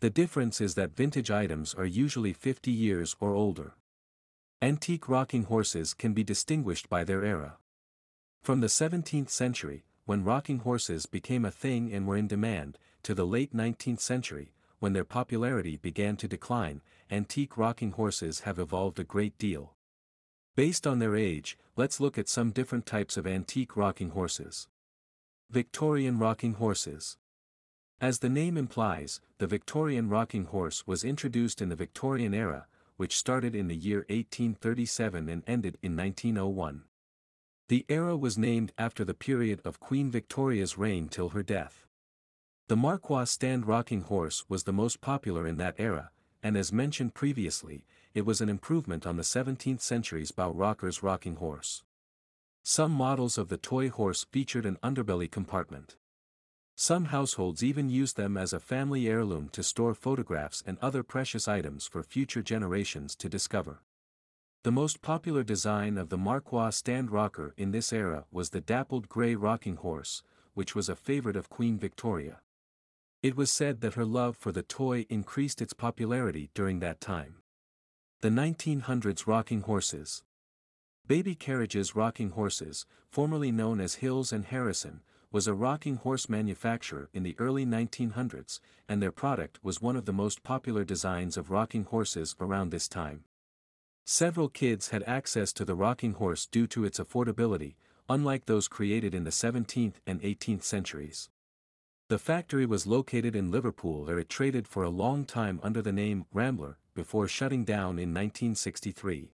The 0.00 0.10
difference 0.10 0.60
is 0.60 0.74
that 0.74 0.94
vintage 0.94 1.30
items 1.30 1.72
are 1.72 1.86
usually 1.86 2.34
50 2.34 2.70
years 2.70 3.16
or 3.20 3.32
older. 3.32 3.72
Antique 4.60 5.08
rocking 5.08 5.44
horses 5.44 5.94
can 5.94 6.12
be 6.12 6.24
distinguished 6.24 6.90
by 6.90 7.04
their 7.04 7.24
era. 7.24 7.56
From 8.42 8.60
the 8.60 8.66
17th 8.66 9.30
century, 9.30 9.84
when 10.08 10.24
rocking 10.24 10.60
horses 10.60 11.04
became 11.04 11.44
a 11.44 11.50
thing 11.50 11.92
and 11.92 12.06
were 12.06 12.16
in 12.16 12.26
demand, 12.26 12.78
to 13.02 13.14
the 13.14 13.26
late 13.26 13.54
19th 13.54 14.00
century, 14.00 14.54
when 14.78 14.94
their 14.94 15.04
popularity 15.04 15.76
began 15.76 16.16
to 16.16 16.26
decline, 16.26 16.80
antique 17.10 17.58
rocking 17.58 17.90
horses 17.90 18.40
have 18.40 18.58
evolved 18.58 18.98
a 18.98 19.04
great 19.04 19.36
deal. 19.36 19.74
Based 20.56 20.86
on 20.86 20.98
their 20.98 21.14
age, 21.14 21.58
let's 21.76 22.00
look 22.00 22.16
at 22.16 22.26
some 22.26 22.52
different 22.52 22.86
types 22.86 23.18
of 23.18 23.26
antique 23.26 23.76
rocking 23.76 24.08
horses. 24.12 24.66
Victorian 25.50 26.18
rocking 26.18 26.54
horses. 26.54 27.18
As 28.00 28.20
the 28.20 28.30
name 28.30 28.56
implies, 28.56 29.20
the 29.36 29.46
Victorian 29.46 30.08
rocking 30.08 30.46
horse 30.46 30.86
was 30.86 31.04
introduced 31.04 31.60
in 31.60 31.68
the 31.68 31.76
Victorian 31.76 32.32
era, 32.32 32.66
which 32.96 33.14
started 33.14 33.54
in 33.54 33.68
the 33.68 33.76
year 33.76 34.06
1837 34.08 35.28
and 35.28 35.42
ended 35.46 35.76
in 35.82 35.94
1901. 35.94 36.84
The 37.68 37.84
era 37.90 38.16
was 38.16 38.38
named 38.38 38.72
after 38.78 39.04
the 39.04 39.12
period 39.12 39.60
of 39.62 39.78
Queen 39.78 40.10
Victoria's 40.10 40.78
reign 40.78 41.08
till 41.08 41.30
her 41.30 41.42
death. 41.42 41.86
The 42.68 42.76
Marquois 42.76 43.24
stand 43.24 43.66
rocking 43.66 44.00
horse 44.02 44.44
was 44.48 44.64
the 44.64 44.72
most 44.72 45.02
popular 45.02 45.46
in 45.46 45.58
that 45.58 45.74
era, 45.76 46.10
and 46.42 46.56
as 46.56 46.72
mentioned 46.72 47.14
previously, 47.14 47.84
it 48.14 48.24
was 48.24 48.40
an 48.40 48.48
improvement 48.48 49.06
on 49.06 49.16
the 49.16 49.22
17th 49.22 49.82
century's 49.82 50.30
bow 50.30 50.50
rockers 50.50 51.02
rocking 51.02 51.36
horse. 51.36 51.84
Some 52.62 52.92
models 52.92 53.36
of 53.36 53.48
the 53.48 53.58
toy 53.58 53.90
horse 53.90 54.24
featured 54.30 54.64
an 54.64 54.78
underbelly 54.82 55.30
compartment. 55.30 55.96
Some 56.74 57.06
households 57.06 57.62
even 57.62 57.90
used 57.90 58.16
them 58.16 58.38
as 58.38 58.54
a 58.54 58.60
family 58.60 59.08
heirloom 59.08 59.50
to 59.50 59.62
store 59.62 59.94
photographs 59.94 60.62
and 60.66 60.78
other 60.80 61.02
precious 61.02 61.46
items 61.46 61.86
for 61.86 62.02
future 62.02 62.42
generations 62.42 63.14
to 63.16 63.28
discover. 63.28 63.82
The 64.68 64.72
most 64.72 65.00
popular 65.00 65.44
design 65.44 65.96
of 65.96 66.10
the 66.10 66.18
Marquois 66.18 66.68
stand 66.68 67.10
rocker 67.10 67.54
in 67.56 67.70
this 67.70 67.90
era 67.90 68.26
was 68.30 68.50
the 68.50 68.60
dappled 68.60 69.08
grey 69.08 69.34
rocking 69.34 69.76
horse, 69.76 70.22
which 70.52 70.74
was 70.74 70.90
a 70.90 70.94
favorite 70.94 71.36
of 71.36 71.48
Queen 71.48 71.78
Victoria. 71.78 72.42
It 73.22 73.34
was 73.34 73.50
said 73.50 73.80
that 73.80 73.94
her 73.94 74.04
love 74.04 74.36
for 74.36 74.52
the 74.52 74.62
toy 74.62 75.06
increased 75.08 75.62
its 75.62 75.72
popularity 75.72 76.50
during 76.52 76.80
that 76.80 77.00
time. 77.00 77.36
The 78.20 78.28
1900s 78.28 79.26
Rocking 79.26 79.62
Horses 79.62 80.22
Baby 81.06 81.34
Carriages 81.34 81.96
Rocking 81.96 82.32
Horses, 82.32 82.84
formerly 83.10 83.50
known 83.50 83.80
as 83.80 84.04
Hills 84.04 84.34
and 84.34 84.44
Harrison, 84.44 85.00
was 85.32 85.46
a 85.46 85.54
rocking 85.54 85.96
horse 85.96 86.28
manufacturer 86.28 87.08
in 87.14 87.22
the 87.22 87.36
early 87.38 87.64
1900s, 87.64 88.60
and 88.86 89.00
their 89.00 89.12
product 89.12 89.64
was 89.64 89.80
one 89.80 89.96
of 89.96 90.04
the 90.04 90.12
most 90.12 90.42
popular 90.42 90.84
designs 90.84 91.38
of 91.38 91.50
rocking 91.50 91.84
horses 91.84 92.36
around 92.38 92.68
this 92.68 92.86
time. 92.86 93.24
Several 94.10 94.48
kids 94.48 94.88
had 94.88 95.02
access 95.02 95.52
to 95.52 95.66
the 95.66 95.74
rocking 95.74 96.14
horse 96.14 96.46
due 96.46 96.66
to 96.68 96.86
its 96.86 96.98
affordability, 96.98 97.74
unlike 98.08 98.46
those 98.46 98.66
created 98.66 99.14
in 99.14 99.24
the 99.24 99.30
17th 99.30 99.96
and 100.06 100.22
18th 100.22 100.62
centuries. 100.62 101.28
The 102.08 102.18
factory 102.18 102.64
was 102.64 102.86
located 102.86 103.36
in 103.36 103.50
Liverpool 103.50 104.06
where 104.06 104.18
it 104.18 104.30
traded 104.30 104.66
for 104.66 104.82
a 104.82 104.88
long 104.88 105.26
time 105.26 105.60
under 105.62 105.82
the 105.82 105.92
name 105.92 106.24
Rambler, 106.32 106.78
before 106.94 107.28
shutting 107.28 107.66
down 107.66 107.98
in 107.98 108.14
1963. 108.14 109.34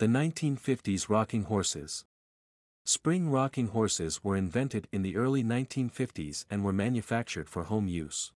The 0.00 0.06
1950s 0.06 1.08
Rocking 1.08 1.44
Horses 1.44 2.04
Spring 2.84 3.30
rocking 3.30 3.68
horses 3.68 4.24
were 4.24 4.36
invented 4.36 4.88
in 4.90 5.02
the 5.02 5.16
early 5.16 5.44
1950s 5.44 6.46
and 6.50 6.64
were 6.64 6.72
manufactured 6.72 7.48
for 7.48 7.62
home 7.62 7.86
use. 7.86 8.32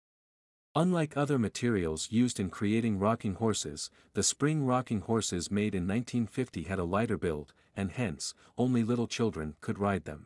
Unlike 0.77 1.15
other 1.15 1.39
materials 1.39 2.09
used 2.11 2.37
in 2.37 2.49
creating 2.49 2.99
rocking 2.99 3.35
horses, 3.35 3.89
the 4.13 4.23
spring 4.23 4.65
rocking 4.65 4.99
horses 4.99 5.49
made 5.49 5.73
in 5.73 5.87
1950 5.87 6.63
had 6.63 6.79
a 6.79 6.83
lighter 6.83 7.17
build, 7.17 7.53
and 7.77 7.93
hence, 7.93 8.33
only 8.57 8.83
little 8.83 9.07
children 9.07 9.55
could 9.61 9.79
ride 9.79 10.03
them. 10.03 10.25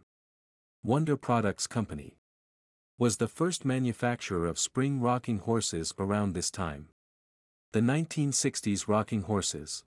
Wonder 0.84 1.16
Products 1.18 1.68
Company 1.68 2.18
was 2.98 3.18
the 3.18 3.28
first 3.28 3.64
manufacturer 3.64 4.48
of 4.48 4.58
spring 4.58 5.00
rocking 5.00 5.38
horses 5.40 5.94
around 6.00 6.34
this 6.34 6.50
time. 6.50 6.90
The 7.72 7.80
1960s 7.80 8.88
rocking 8.88 9.22
horses. 9.22 9.84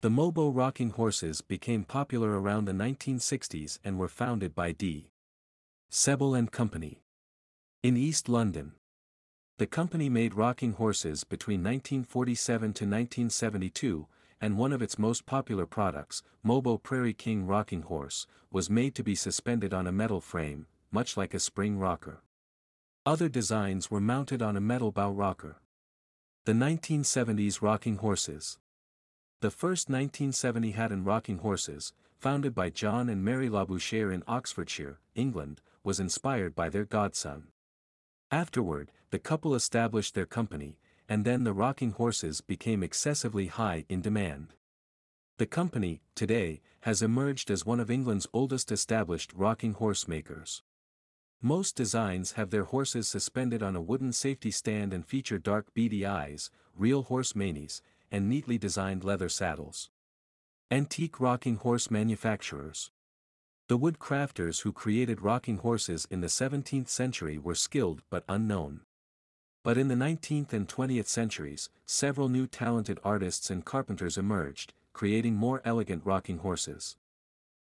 The 0.00 0.08
Mobo 0.08 0.50
rocking 0.50 0.90
horses 0.90 1.42
became 1.42 1.84
popular 1.84 2.40
around 2.40 2.64
the 2.64 2.72
1960s 2.72 3.78
and 3.84 3.98
were 3.98 4.08
founded 4.08 4.54
by 4.54 4.72
D. 4.72 5.10
Sebel 5.90 6.36
and 6.36 6.50
Company. 6.50 7.02
In 7.82 7.96
East 7.96 8.28
London. 8.28 8.72
The 9.56 9.66
company 9.68 10.08
made 10.08 10.34
rocking 10.34 10.72
horses 10.72 11.22
between 11.22 11.60
1947 11.60 12.60
to 12.60 12.84
1972, 12.84 14.08
and 14.40 14.58
one 14.58 14.72
of 14.72 14.82
its 14.82 14.98
most 14.98 15.26
popular 15.26 15.64
products, 15.64 16.24
Mobo 16.44 16.82
Prairie 16.82 17.14
King 17.14 17.46
rocking 17.46 17.82
horse, 17.82 18.26
was 18.50 18.68
made 18.68 18.96
to 18.96 19.04
be 19.04 19.14
suspended 19.14 19.72
on 19.72 19.86
a 19.86 19.92
metal 19.92 20.20
frame, 20.20 20.66
much 20.90 21.16
like 21.16 21.34
a 21.34 21.38
spring 21.38 21.78
rocker. 21.78 22.24
Other 23.06 23.28
designs 23.28 23.92
were 23.92 24.00
mounted 24.00 24.42
on 24.42 24.56
a 24.56 24.60
metal 24.60 24.90
bow 24.90 25.12
rocker. 25.12 25.60
The 26.46 26.52
1970s 26.52 27.62
Rocking 27.62 27.98
Horses 27.98 28.58
The 29.40 29.52
first 29.52 29.88
1970 29.88 30.72
Haddon 30.72 31.04
rocking 31.04 31.38
horses, 31.38 31.92
founded 32.18 32.56
by 32.56 32.70
John 32.70 33.08
and 33.08 33.24
Mary 33.24 33.48
Labouchere 33.48 34.10
in 34.12 34.24
Oxfordshire, 34.26 34.98
England, 35.14 35.60
was 35.84 36.00
inspired 36.00 36.56
by 36.56 36.68
their 36.70 36.84
godson. 36.84 37.44
Afterward, 38.32 38.90
the 39.14 39.18
couple 39.20 39.54
established 39.54 40.16
their 40.16 40.26
company, 40.26 40.76
and 41.08 41.24
then 41.24 41.44
the 41.44 41.52
rocking 41.52 41.92
horses 41.92 42.40
became 42.40 42.82
excessively 42.82 43.46
high 43.46 43.84
in 43.88 44.00
demand. 44.00 44.54
The 45.38 45.46
company, 45.46 46.02
today, 46.16 46.62
has 46.80 47.00
emerged 47.00 47.48
as 47.48 47.64
one 47.64 47.78
of 47.78 47.92
England's 47.92 48.26
oldest 48.32 48.72
established 48.72 49.32
rocking 49.32 49.74
horse 49.74 50.08
makers. 50.08 50.64
Most 51.40 51.76
designs 51.76 52.32
have 52.32 52.50
their 52.50 52.64
horses 52.64 53.06
suspended 53.06 53.62
on 53.62 53.76
a 53.76 53.80
wooden 53.80 54.12
safety 54.12 54.50
stand 54.50 54.92
and 54.92 55.06
feature 55.06 55.38
dark 55.38 55.72
beady 55.74 56.04
eyes, 56.04 56.50
real 56.76 57.04
horse 57.04 57.36
manes, 57.36 57.82
and 58.10 58.28
neatly 58.28 58.58
designed 58.58 59.04
leather 59.04 59.28
saddles. 59.28 59.90
Antique 60.72 61.20
rocking 61.20 61.54
horse 61.54 61.88
manufacturers. 61.88 62.90
The 63.68 63.76
wood 63.76 64.00
crafters 64.00 64.62
who 64.62 64.72
created 64.72 65.22
rocking 65.22 65.58
horses 65.58 66.04
in 66.10 66.20
the 66.20 66.26
17th 66.26 66.88
century 66.88 67.38
were 67.38 67.54
skilled 67.54 68.02
but 68.10 68.24
unknown. 68.28 68.80
But 69.64 69.78
in 69.78 69.88
the 69.88 69.94
19th 69.94 70.52
and 70.52 70.68
20th 70.68 71.06
centuries, 71.06 71.70
several 71.86 72.28
new 72.28 72.46
talented 72.46 73.00
artists 73.02 73.48
and 73.48 73.64
carpenters 73.64 74.18
emerged, 74.18 74.74
creating 74.92 75.36
more 75.36 75.62
elegant 75.64 76.02
rocking 76.04 76.38
horses. 76.38 76.98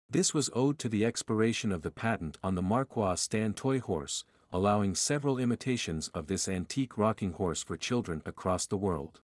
This 0.09 0.33
was 0.33 0.49
owed 0.53 0.77
to 0.79 0.89
the 0.89 1.05
expiration 1.05 1.71
of 1.71 1.83
the 1.83 1.91
patent 1.91 2.37
on 2.43 2.55
the 2.55 2.61
Marquois 2.61 3.15
stand 3.15 3.55
toy 3.55 3.79
horse, 3.79 4.25
allowing 4.51 4.93
several 4.93 5.39
imitations 5.39 6.09
of 6.09 6.27
this 6.27 6.49
antique 6.49 6.97
rocking 6.97 7.31
horse 7.31 7.63
for 7.63 7.77
children 7.77 8.21
across 8.25 8.67
the 8.67 8.77
world. 8.77 9.21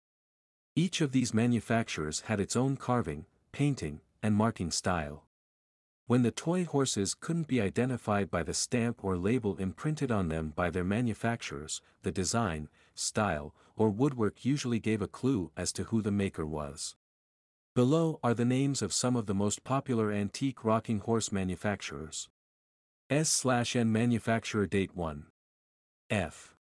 Each 0.76 1.00
of 1.00 1.10
these 1.10 1.34
manufacturers 1.34 2.20
had 2.26 2.38
its 2.38 2.54
own 2.54 2.76
carving, 2.76 3.26
painting, 3.50 4.00
and 4.22 4.36
marking 4.36 4.70
style. 4.70 5.24
When 6.10 6.22
the 6.22 6.32
toy 6.32 6.64
horses 6.64 7.14
couldn't 7.14 7.46
be 7.46 7.60
identified 7.60 8.32
by 8.32 8.42
the 8.42 8.52
stamp 8.52 9.04
or 9.04 9.16
label 9.16 9.56
imprinted 9.58 10.10
on 10.10 10.26
them 10.26 10.52
by 10.56 10.68
their 10.68 10.82
manufacturers, 10.82 11.82
the 12.02 12.10
design, 12.10 12.68
style, 12.96 13.54
or 13.76 13.90
woodwork 13.90 14.44
usually 14.44 14.80
gave 14.80 15.02
a 15.02 15.06
clue 15.06 15.52
as 15.56 15.72
to 15.74 15.84
who 15.84 16.02
the 16.02 16.10
maker 16.10 16.44
was. 16.44 16.96
Below 17.76 18.18
are 18.24 18.34
the 18.34 18.44
names 18.44 18.82
of 18.82 18.92
some 18.92 19.14
of 19.14 19.26
the 19.26 19.36
most 19.36 19.62
popular 19.62 20.10
antique 20.10 20.64
rocking 20.64 20.98
horse 20.98 21.30
manufacturers. 21.30 22.28
S/N 23.08 23.92
manufacturer 23.92 24.66
date 24.66 24.96
1. 24.96 25.26
F. 26.10 26.56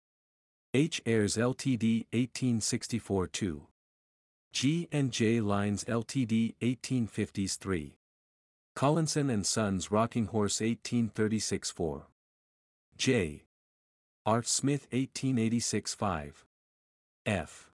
H. 0.73 1.01
Ayres 1.05 1.37
Ltd 1.37 2.05
1864 2.11 3.27
2. 3.27 3.67
G 4.51 4.89
and 4.91 5.13
J 5.13 5.39
Lines 5.39 5.85
Ltd 5.85 6.55
1850s 6.59 7.57
3. 7.57 7.96
Collinson 8.77 9.31
and 9.31 9.43
Sons 9.43 9.89
Rocking 9.89 10.27
Horse 10.27 10.61
1836 10.61 11.71
4. 11.71 12.05
J. 12.95 13.45
R. 14.23 14.43
Smith 14.43 14.83
1886 14.91 15.95
5. 15.95 16.45
F. 17.25 17.71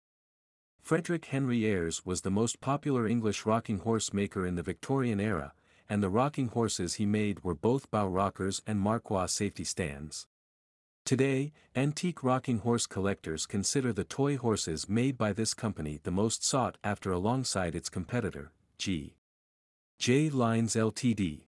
Frederick 0.82 1.26
Henry 1.26 1.66
Ayres 1.66 2.06
was 2.06 2.22
the 2.22 2.32
most 2.32 2.62
popular 2.62 3.06
English 3.06 3.46
rocking 3.46 3.80
horse 3.80 4.14
maker 4.14 4.48
in 4.48 4.56
the 4.56 4.64
Victorian 4.64 5.20
era, 5.20 5.52
and 5.90 6.02
the 6.02 6.08
rocking 6.08 6.48
horses 6.48 6.94
he 6.94 7.06
made 7.06 7.44
were 7.44 7.54
both 7.54 7.92
bow 7.92 8.08
rockers 8.08 8.62
and 8.66 8.80
Marquois 8.80 9.26
safety 9.26 9.66
stands. 9.66 10.28
Today, 11.04 11.52
antique 11.76 12.24
rocking 12.24 12.60
horse 12.60 12.88
collectors 12.88 13.46
consider 13.46 13.92
the 13.92 14.06
toy 14.06 14.38
horses 14.38 14.88
made 14.88 15.18
by 15.18 15.34
this 15.34 15.54
company 15.54 16.00
the 16.04 16.12
most 16.12 16.46
sought 16.46 16.78
after 16.82 17.12
alongside 17.12 17.76
its 17.76 17.90
competitor, 17.90 18.54
G. 18.78 19.18
J. 20.04 20.30
Lines 20.30 20.76
Ltd. 20.76 21.44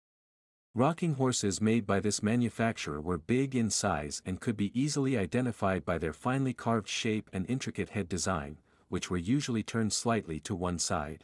Rocking 0.75 1.13
horses 1.13 1.61
made 1.61 1.85
by 1.87 2.01
this 2.01 2.21
manufacturer 2.21 2.99
were 2.99 3.17
big 3.17 3.55
in 3.55 3.69
size 3.69 4.21
and 4.25 4.41
could 4.41 4.57
be 4.57 4.77
easily 4.77 5.17
identified 5.17 5.85
by 5.85 5.97
their 5.97 6.11
finely 6.11 6.51
carved 6.51 6.89
shape 6.89 7.29
and 7.31 7.49
intricate 7.49 7.91
head 7.91 8.09
design, 8.09 8.57
which 8.89 9.09
were 9.09 9.15
usually 9.15 9.63
turned 9.63 9.93
slightly 9.93 10.37
to 10.41 10.53
one 10.53 10.79
side. 10.79 11.23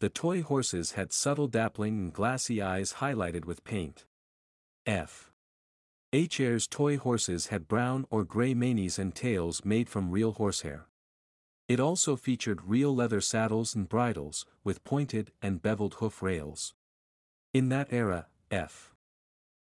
The 0.00 0.10
toy 0.10 0.42
horses 0.42 0.90
had 0.90 1.14
subtle 1.14 1.48
dappling 1.48 1.98
and 1.98 2.12
glassy 2.12 2.60
eyes 2.60 2.96
highlighted 2.98 3.46
with 3.46 3.64
paint. 3.64 4.04
F. 4.84 5.32
H. 6.12 6.40
Ayres 6.40 6.66
toy 6.66 6.98
horses 6.98 7.46
had 7.46 7.68
brown 7.68 8.04
or 8.10 8.22
gray 8.22 8.52
manes 8.52 8.98
and 8.98 9.14
tails 9.14 9.64
made 9.64 9.88
from 9.88 10.10
real 10.10 10.32
horsehair. 10.32 10.88
It 11.66 11.80
also 11.80 12.14
featured 12.16 12.68
real 12.68 12.94
leather 12.94 13.20
saddles 13.20 13.74
and 13.74 13.88
bridles, 13.88 14.44
with 14.62 14.84
pointed 14.84 15.32
and 15.40 15.62
beveled 15.62 15.94
hoof 15.94 16.22
rails. 16.22 16.74
In 17.54 17.70
that 17.70 17.88
era, 17.90 18.26
F. 18.50 18.94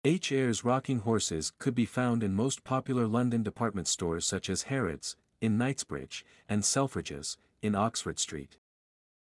H. 0.03 0.31
Ayres 0.31 0.65
rocking 0.65 0.99
horses 0.99 1.53
could 1.59 1.75
be 1.75 1.85
found 1.85 2.23
in 2.23 2.33
most 2.33 2.63
popular 2.63 3.07
London 3.07 3.43
department 3.43 3.87
stores 3.87 4.25
such 4.25 4.49
as 4.49 4.63
Harrods, 4.63 5.15
in 5.39 5.57
Knightsbridge, 5.57 6.25
and 6.49 6.63
Selfridges, 6.63 7.37
in 7.61 7.75
Oxford 7.75 8.19
Street. 8.19 8.57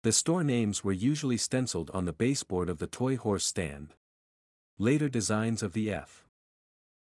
The 0.04 0.12
store 0.12 0.44
names 0.44 0.84
were 0.84 0.94
usually 0.94 1.38
stenciled 1.38 1.90
on 1.92 2.06
the 2.06 2.14
baseboard 2.14 2.70
of 2.70 2.80
the 2.80 2.88
toy 2.88 3.18
horse 3.18 3.46
stand. 3.46 3.96
Later 4.78 5.10
designs 5.10 5.64
of 5.64 5.74
the 5.74 5.92
F. 5.92 6.26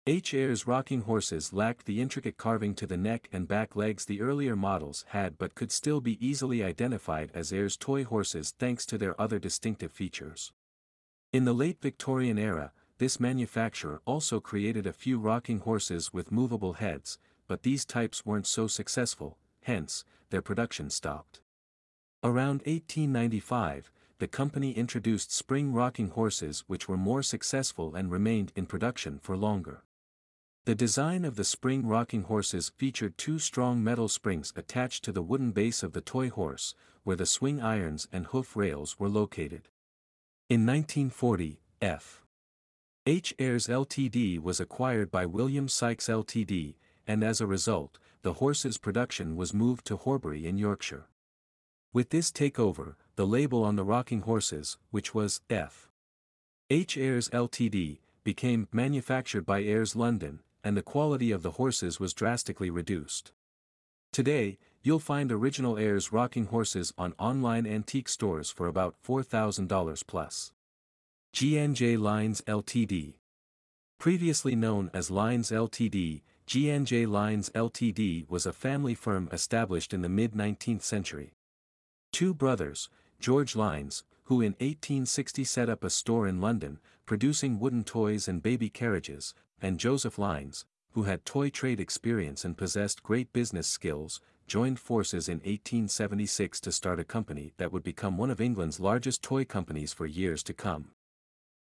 H. 0.10 0.34
Ayres 0.34 0.66
rocking 0.66 1.02
horses 1.02 1.52
lacked 1.52 1.86
the 1.86 2.00
intricate 2.00 2.38
carving 2.38 2.74
to 2.76 2.88
the 2.88 2.96
neck 2.96 3.28
and 3.34 3.46
back 3.46 3.76
legs 3.76 4.06
the 4.06 4.22
earlier 4.22 4.56
models 4.56 5.04
had 5.10 5.38
but 5.38 5.54
could 5.54 5.70
still 5.70 6.00
be 6.00 6.18
easily 6.26 6.64
identified 6.64 7.30
as 7.34 7.52
Ayres 7.52 7.76
toy 7.76 8.06
horses 8.06 8.54
thanks 8.58 8.86
to 8.86 8.98
their 8.98 9.20
other 9.20 9.38
distinctive 9.38 9.92
features. 9.92 10.54
In 11.34 11.44
the 11.44 11.52
late 11.52 11.82
Victorian 11.82 12.38
era, 12.38 12.72
this 13.00 13.20
manufacturer 13.20 14.02
also 14.06 14.40
created 14.40 14.88
a 14.88 14.94
few 14.94 15.20
rocking 15.20 15.60
horses 15.60 16.14
with 16.14 16.32
movable 16.32 16.74
heads, 16.74 17.20
but 17.46 17.64
these 17.64 17.84
types 17.84 18.26
weren't 18.26 18.48
so 18.48 18.66
successful, 18.66 19.38
hence, 19.64 20.06
their 20.30 20.42
production 20.42 20.90
stopped. 20.90 21.42
Around 22.24 22.62
1895, 22.66 23.92
the 24.20 24.28
company 24.30 24.72
introduced 24.72 25.34
spring 25.34 25.74
rocking 25.74 26.12
horses 26.12 26.64
which 26.66 26.88
were 26.88 26.96
more 26.96 27.22
successful 27.22 27.94
and 27.94 28.10
remained 28.10 28.54
in 28.56 28.66
production 28.66 29.20
for 29.22 29.36
longer. 29.36 29.84
The 30.68 30.76
design 30.76 31.24
of 31.24 31.38
the 31.38 31.46
spring 31.46 31.88
rocking 31.88 32.24
horses 32.24 32.74
featured 32.76 33.18
two 33.18 33.40
strong 33.40 33.82
metal 33.82 34.10
springs 34.10 34.52
attached 34.54 35.02
to 35.06 35.14
the 35.14 35.22
wooden 35.22 35.52
base 35.52 35.82
of 35.82 35.94
the 35.94 36.02
toy 36.02 36.30
horse, 36.30 36.76
where 37.06 37.16
the 37.16 37.26
swing 37.26 37.62
irons 37.62 38.10
and 38.12 38.26
hoof 38.26 38.54
rails 38.54 39.00
were 39.00 39.08
located. 39.08 39.70
In 40.50 40.66
1940, 40.66 41.62
F. 41.82 42.26
H. 43.06 43.34
Ayres 43.40 43.68
Ltd. 43.68 44.42
was 44.42 44.60
acquired 44.60 45.10
by 45.10 45.26
William 45.26 45.70
Sykes 45.70 46.10
Ltd., 46.10 46.76
and 47.08 47.24
as 47.24 47.40
a 47.40 47.48
result, 47.48 47.98
the 48.22 48.34
horse's 48.34 48.78
production 48.78 49.38
was 49.38 49.54
moved 49.54 49.86
to 49.86 49.96
Horbury 49.96 50.46
in 50.46 50.58
Yorkshire. 50.58 51.06
With 51.94 52.10
this 52.10 52.30
takeover, 52.30 52.96
the 53.16 53.26
label 53.26 53.64
on 53.64 53.78
the 53.78 53.86
rocking 53.86 54.24
horses, 54.24 54.78
which 54.92 55.16
was 55.16 55.40
F. 55.50 55.90
H. 56.70 56.98
Ayres 56.98 57.30
Ltd., 57.30 58.00
became 58.26 58.68
manufactured 58.74 59.46
by 59.46 59.60
Ayres 59.60 59.96
London, 59.96 60.42
and 60.64 60.76
the 60.76 60.82
quality 60.82 61.32
of 61.32 61.44
the 61.44 61.52
horses 61.52 62.00
was 62.00 62.14
drastically 62.14 62.70
reduced. 62.70 63.32
Today, 64.12 64.58
you'll 64.82 65.00
find 65.00 65.32
original 65.32 65.78
Ayres 65.78 66.12
rocking 66.12 66.46
horses 66.46 66.94
on 66.98 67.14
online 67.20 67.68
antique 67.68 68.10
stores 68.10 68.50
for 68.50 68.68
about 68.68 68.96
$4,000 69.06 70.08
plus. 70.08 70.54
G&J 71.34 71.98
Lines 71.98 72.42
Ltd. 72.48 73.16
Previously 74.00 74.56
known 74.56 74.90
as 74.94 75.12
Lines 75.12 75.52
Ltd., 75.52 76.22
G&J 76.46 77.06
Lines 77.06 77.50
Ltd. 77.54 78.30
was 78.30 78.46
a 78.46 78.54
family 78.54 78.96
firm 78.96 79.28
established 79.32 79.94
in 79.94 80.02
the 80.02 80.10
mid-19th 80.10 80.82
century. 80.82 81.34
Two 82.12 82.34
brothers, 82.34 82.90
George 83.20 83.56
Lines, 83.56 84.04
who 84.27 84.41
in 84.41 84.51
1860 84.60 85.46
set 85.46 85.69
up 85.69 85.86
a 85.86 85.89
store 85.89 86.27
in 86.27 86.41
London, 86.41 86.79
producing 87.05 87.60
wooden 87.60 87.86
toys 87.86 88.27
and 88.27 88.43
baby 88.43 88.69
carriages, 88.69 89.34
and 89.62 89.79
Joseph 89.79 90.19
Lines, 90.19 90.65
who 90.91 91.03
had 91.03 91.24
toy 91.24 91.50
trade 91.50 91.79
experience 91.79 92.43
and 92.43 92.57
possessed 92.57 93.03
great 93.03 93.31
business 93.31 93.67
skills, 93.67 94.19
joined 94.46 94.79
forces 94.79 95.29
in 95.29 95.38
1876 95.38 96.60
to 96.60 96.74
start 96.74 97.00
a 97.00 97.05
company 97.05 97.53
that 97.55 97.72
would 97.72 97.83
become 97.83 98.18
one 98.18 98.29
of 98.29 98.42
England's 98.42 98.81
largest 98.81 99.22
toy 99.22 99.46
companies 99.46 99.94
for 99.94 100.05
years 100.05 100.44
to 100.44 100.53
come. 100.53 100.90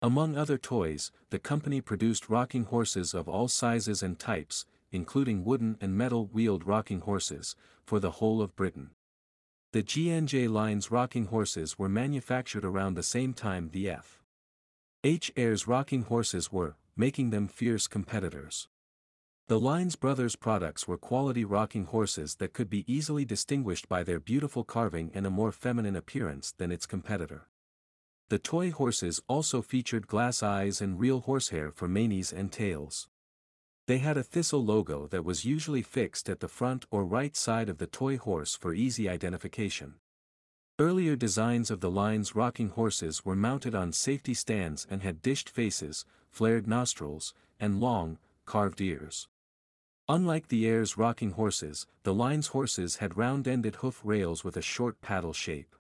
Among 0.00 0.34
other 0.34 0.56
toys, 0.56 1.12
the 1.28 1.38
company 1.38 1.82
produced 1.82 2.30
rocking 2.30 2.64
horses 2.64 3.12
of 3.12 3.28
all 3.28 3.48
sizes 3.48 4.02
and 4.02 4.18
types, 4.18 4.64
including 4.92 5.44
wooden 5.44 5.76
and 5.78 5.94
metal-wheeled 5.94 6.66
rocking 6.66 7.00
horses, 7.00 7.54
for 7.84 8.00
the 8.00 8.12
whole 8.12 8.40
of 8.40 8.56
Britain. 8.56 8.92
The 9.76 9.82
G&J 9.82 10.48
Lines 10.48 10.90
rocking 10.90 11.26
horses 11.26 11.78
were 11.78 11.90
manufactured 11.90 12.64
around 12.64 12.94
the 12.94 13.02
same 13.02 13.34
time 13.34 13.68
the 13.74 13.90
F. 13.90 14.22
H. 15.04 15.30
Ayres 15.36 15.68
rocking 15.68 16.04
horses 16.04 16.50
were, 16.50 16.76
making 16.96 17.28
them 17.28 17.46
fierce 17.46 17.86
competitors. 17.86 18.68
The 19.48 19.60
Lines 19.60 19.94
brothers' 19.94 20.34
products 20.34 20.88
were 20.88 20.96
quality 20.96 21.44
rocking 21.44 21.84
horses 21.84 22.36
that 22.36 22.54
could 22.54 22.70
be 22.70 22.90
easily 22.90 23.26
distinguished 23.26 23.86
by 23.86 24.02
their 24.02 24.18
beautiful 24.18 24.64
carving 24.64 25.10
and 25.12 25.26
a 25.26 25.30
more 25.30 25.52
feminine 25.52 25.94
appearance 25.94 26.54
than 26.56 26.72
its 26.72 26.86
competitor. 26.86 27.48
The 28.30 28.38
toy 28.38 28.70
horses 28.70 29.20
also 29.28 29.60
featured 29.60 30.06
glass 30.06 30.42
eyes 30.42 30.80
and 30.80 30.98
real 30.98 31.20
horsehair 31.20 31.70
for 31.70 31.86
manes 31.86 32.32
and 32.32 32.50
tails. 32.50 33.08
They 33.86 33.98
had 33.98 34.16
a 34.16 34.24
thistle 34.24 34.64
logo 34.64 35.06
that 35.08 35.24
was 35.24 35.44
usually 35.44 35.82
fixed 35.82 36.28
at 36.28 36.40
the 36.40 36.48
front 36.48 36.86
or 36.90 37.04
right 37.04 37.36
side 37.36 37.68
of 37.68 37.78
the 37.78 37.86
toy 37.86 38.18
horse 38.18 38.56
for 38.56 38.74
easy 38.74 39.08
identification. 39.08 39.94
Earlier 40.78 41.14
designs 41.14 41.70
of 41.70 41.80
the 41.80 41.90
Lines 41.90 42.34
rocking 42.34 42.70
horses 42.70 43.24
were 43.24 43.36
mounted 43.36 43.74
on 43.74 43.92
safety 43.92 44.34
stands 44.34 44.86
and 44.90 45.02
had 45.02 45.22
dished 45.22 45.48
faces, 45.48 46.04
flared 46.30 46.66
nostrils, 46.66 47.32
and 47.60 47.80
long, 47.80 48.18
carved 48.44 48.80
ears. 48.80 49.28
Unlike 50.08 50.48
the 50.48 50.66
Ayres 50.66 50.98
rocking 50.98 51.30
horses, 51.30 51.86
the 52.02 52.12
Lines 52.12 52.48
horses 52.48 52.96
had 52.96 53.16
round-ended 53.16 53.76
hoof 53.76 54.00
rails 54.04 54.44
with 54.44 54.56
a 54.56 54.62
short 54.62 55.00
paddle 55.00 55.32
shape. 55.32 55.74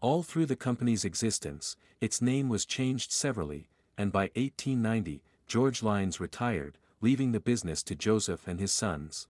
All 0.00 0.22
through 0.22 0.46
the 0.46 0.56
company's 0.56 1.04
existence, 1.04 1.76
its 2.00 2.22
name 2.22 2.48
was 2.48 2.64
changed 2.64 3.12
severally, 3.12 3.68
and 3.98 4.12
by 4.12 4.30
1890, 4.34 5.22
George 5.46 5.82
Lines 5.82 6.20
retired, 6.20 6.78
leaving 7.00 7.32
the 7.32 7.40
business 7.40 7.82
to 7.82 7.94
Joseph 7.94 8.48
and 8.48 8.58
his 8.58 8.72
sons. 8.72 9.28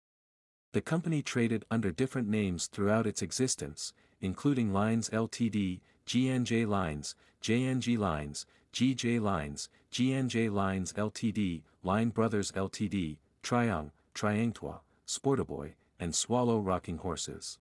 The 0.73 0.81
company 0.81 1.23
traded 1.23 1.64
under 1.70 1.90
different 1.90 2.29
names 2.29 2.66
throughout 2.66 3.07
its 3.07 3.23
existence, 3.23 3.92
including 4.20 4.73
Lines 4.73 5.11
Ltd., 5.11 5.81
G&J 6.07 6.66
Lines, 6.66 7.14
JNG 7.42 7.99
Lines, 7.99 8.46
GJ 8.73 9.20
Lines, 9.20 9.68
G&J 9.90 10.49
Lines 10.49 10.92
Ltd., 10.92 11.62
Line 11.83 12.11
Brothers 12.11 12.53
Ltd., 12.53 13.18
Triang, 13.42 13.90
Triangtois, 14.14 14.79
Sportaboy, 15.07 15.73
and 15.99 16.14
Swallow 16.14 16.61
Rocking 16.61 16.99
Horses. 16.99 17.59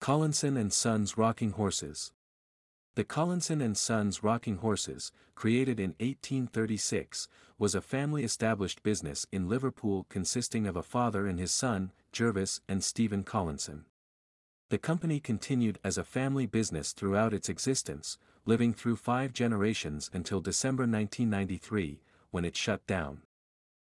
Collinson 0.00 0.56
and 0.56 0.72
Sons 0.72 1.16
Rocking 1.16 1.52
Horses. 1.52 2.12
The 2.94 3.04
Collinson 3.04 3.62
and 3.62 3.74
Sons 3.74 4.22
Rocking 4.22 4.58
Horses, 4.58 5.12
created 5.34 5.80
in 5.80 5.94
1836, 5.98 7.26
was 7.58 7.74
a 7.74 7.80
family-established 7.80 8.82
business 8.82 9.26
in 9.32 9.48
Liverpool 9.48 10.04
consisting 10.10 10.66
of 10.66 10.76
a 10.76 10.82
father 10.82 11.26
and 11.26 11.38
his 11.38 11.52
son, 11.52 11.92
Jervis 12.12 12.60
and 12.68 12.84
Stephen 12.84 13.24
Collinson. 13.24 13.86
The 14.68 14.76
company 14.76 15.20
continued 15.20 15.78
as 15.82 15.96
a 15.96 16.04
family 16.04 16.44
business 16.44 16.92
throughout 16.92 17.32
its 17.32 17.48
existence, 17.48 18.18
living 18.44 18.74
through 18.74 18.96
five 18.96 19.32
generations 19.32 20.10
until 20.12 20.42
December 20.42 20.82
1993, 20.82 22.02
when 22.30 22.44
it 22.44 22.56
shut 22.56 22.86
down. 22.86 23.22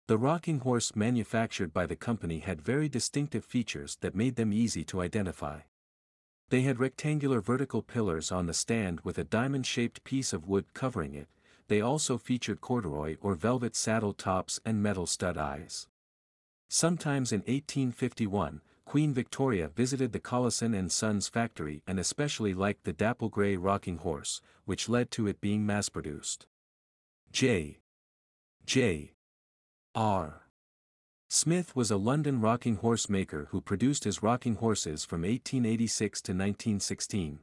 The 0.07 0.19
rocking 0.19 0.61
horse 0.61 0.95
manufactured 0.95 1.73
by 1.73 1.87
the 1.87 1.97
company 1.97 2.39
had 2.39 2.63
very 2.63 2.89
distinctive 2.89 3.45
features 3.45 3.99
that 4.03 4.15
made 4.15 4.37
them 4.37 4.53
easy 4.53 4.85
to 4.85 5.01
identify. 5.01 5.63
They 6.51 6.63
had 6.63 6.79
rectangular 6.79 7.41
vertical 7.41 7.83
pillars 7.83 8.31
on 8.31 8.47
the 8.47 8.55
stand 8.55 9.01
with 9.01 9.19
a 9.19 9.25
diamond-shaped 9.25 10.05
piece 10.05 10.33
of 10.33 10.47
wood 10.47 10.67
covering 10.75 11.15
it, 11.15 11.29
they 11.69 11.81
also 11.81 12.19
featured 12.19 12.61
corduroy 12.61 13.17
or 13.21 13.35
velvet 13.35 13.75
saddle 13.75 14.13
tops 14.13 14.61
and 14.65 14.83
metal 14.83 15.07
stud 15.07 15.39
eyes. 15.39 15.89
Sometimes 16.69 17.33
in 17.33 17.41
1851, 17.41 18.61
Queen 18.85 19.15
Victoria 19.15 19.69
visited 19.69 20.13
the 20.13 20.21
Collinson 20.21 20.75
and 20.75 20.93
Sons 20.93 21.29
factory 21.29 21.83
and 21.87 21.99
especially 21.99 22.53
liked 22.53 22.85
the 22.85 22.93
dapple 22.93 23.31
gray 23.31 23.57
rocking 23.57 23.99
horse, 23.99 24.43
which 24.67 24.89
led 24.89 25.11
to 25.13 25.27
it 25.27 25.41
being 25.41 25.65
mass-produced. 25.65 26.47
J. 27.33 27.79
J. 28.67 29.15
R. 29.95 30.44
Smith 31.29 31.75
was 31.75 31.91
a 31.91 31.97
London 31.97 32.41
rocking 32.41 32.77
horse 32.77 33.09
maker 33.09 33.49
who 33.51 33.61
produced 33.61 34.05
his 34.05 34.23
rocking 34.23 34.55
horses 34.57 35.05
from 35.05 35.23
1886 35.23 36.23
to 36.23 36.33
1916. 36.33 37.41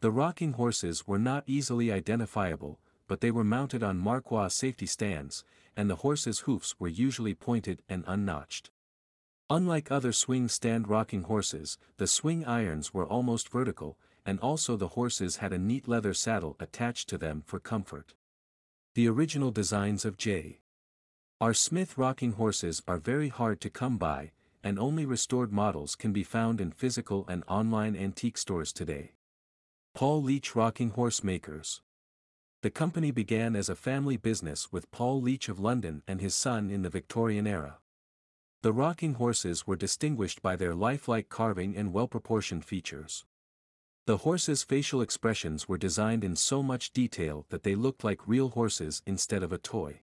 The 0.00 0.10
rocking 0.10 0.52
horses 0.52 1.06
were 1.06 1.18
not 1.18 1.44
easily 1.46 1.90
identifiable, 1.92 2.78
but 3.08 3.20
they 3.20 3.30
were 3.30 3.44
mounted 3.44 3.82
on 3.82 3.98
Marquois 3.98 4.48
safety 4.48 4.86
stands, 4.86 5.44
and 5.76 5.90
the 5.90 5.96
horse's 5.96 6.40
hoofs 6.40 6.76
were 6.78 6.88
usually 6.88 7.34
pointed 7.34 7.82
and 7.88 8.04
unnotched. 8.06 8.70
Unlike 9.50 9.90
other 9.90 10.12
swing 10.12 10.48
stand 10.48 10.86
rocking 10.86 11.24
horses, 11.24 11.76
the 11.96 12.06
swing 12.06 12.44
irons 12.44 12.94
were 12.94 13.04
almost 13.04 13.48
vertical, 13.48 13.98
and 14.24 14.38
also 14.38 14.76
the 14.76 14.88
horses 14.88 15.36
had 15.36 15.52
a 15.52 15.58
neat 15.58 15.88
leather 15.88 16.14
saddle 16.14 16.56
attached 16.60 17.08
to 17.08 17.18
them 17.18 17.42
for 17.44 17.58
comfort. 17.58 18.14
The 18.94 19.08
original 19.08 19.50
designs 19.50 20.04
of 20.04 20.16
J. 20.16 20.60
R. 21.42 21.54
Smith 21.54 21.96
rocking 21.96 22.32
horses 22.32 22.82
are 22.86 22.98
very 22.98 23.30
hard 23.30 23.62
to 23.62 23.70
come 23.70 23.96
by, 23.96 24.32
and 24.62 24.78
only 24.78 25.06
restored 25.06 25.50
models 25.50 25.96
can 25.96 26.12
be 26.12 26.22
found 26.22 26.60
in 26.60 26.70
physical 26.70 27.24
and 27.28 27.44
online 27.48 27.96
antique 27.96 28.36
stores 28.36 28.74
today. 28.74 29.12
Paul 29.94 30.22
Leach 30.22 30.54
Rocking 30.54 30.90
Horse 30.90 31.24
Makers 31.24 31.80
The 32.60 32.68
company 32.68 33.10
began 33.10 33.56
as 33.56 33.70
a 33.70 33.74
family 33.74 34.18
business 34.18 34.70
with 34.70 34.90
Paul 34.90 35.22
Leach 35.22 35.48
of 35.48 35.58
London 35.58 36.02
and 36.06 36.20
his 36.20 36.34
son 36.34 36.68
in 36.68 36.82
the 36.82 36.90
Victorian 36.90 37.46
era. 37.46 37.78
The 38.60 38.74
rocking 38.74 39.14
horses 39.14 39.66
were 39.66 39.76
distinguished 39.76 40.42
by 40.42 40.56
their 40.56 40.74
lifelike 40.74 41.30
carving 41.30 41.74
and 41.74 41.94
well-proportioned 41.94 42.66
features. 42.66 43.24
The 44.04 44.18
horses' 44.18 44.62
facial 44.62 45.00
expressions 45.00 45.66
were 45.66 45.78
designed 45.78 46.22
in 46.22 46.36
so 46.36 46.62
much 46.62 46.92
detail 46.92 47.46
that 47.48 47.62
they 47.62 47.74
looked 47.74 48.04
like 48.04 48.28
real 48.28 48.50
horses 48.50 49.00
instead 49.06 49.42
of 49.42 49.54
a 49.54 49.58
toy. 49.58 50.02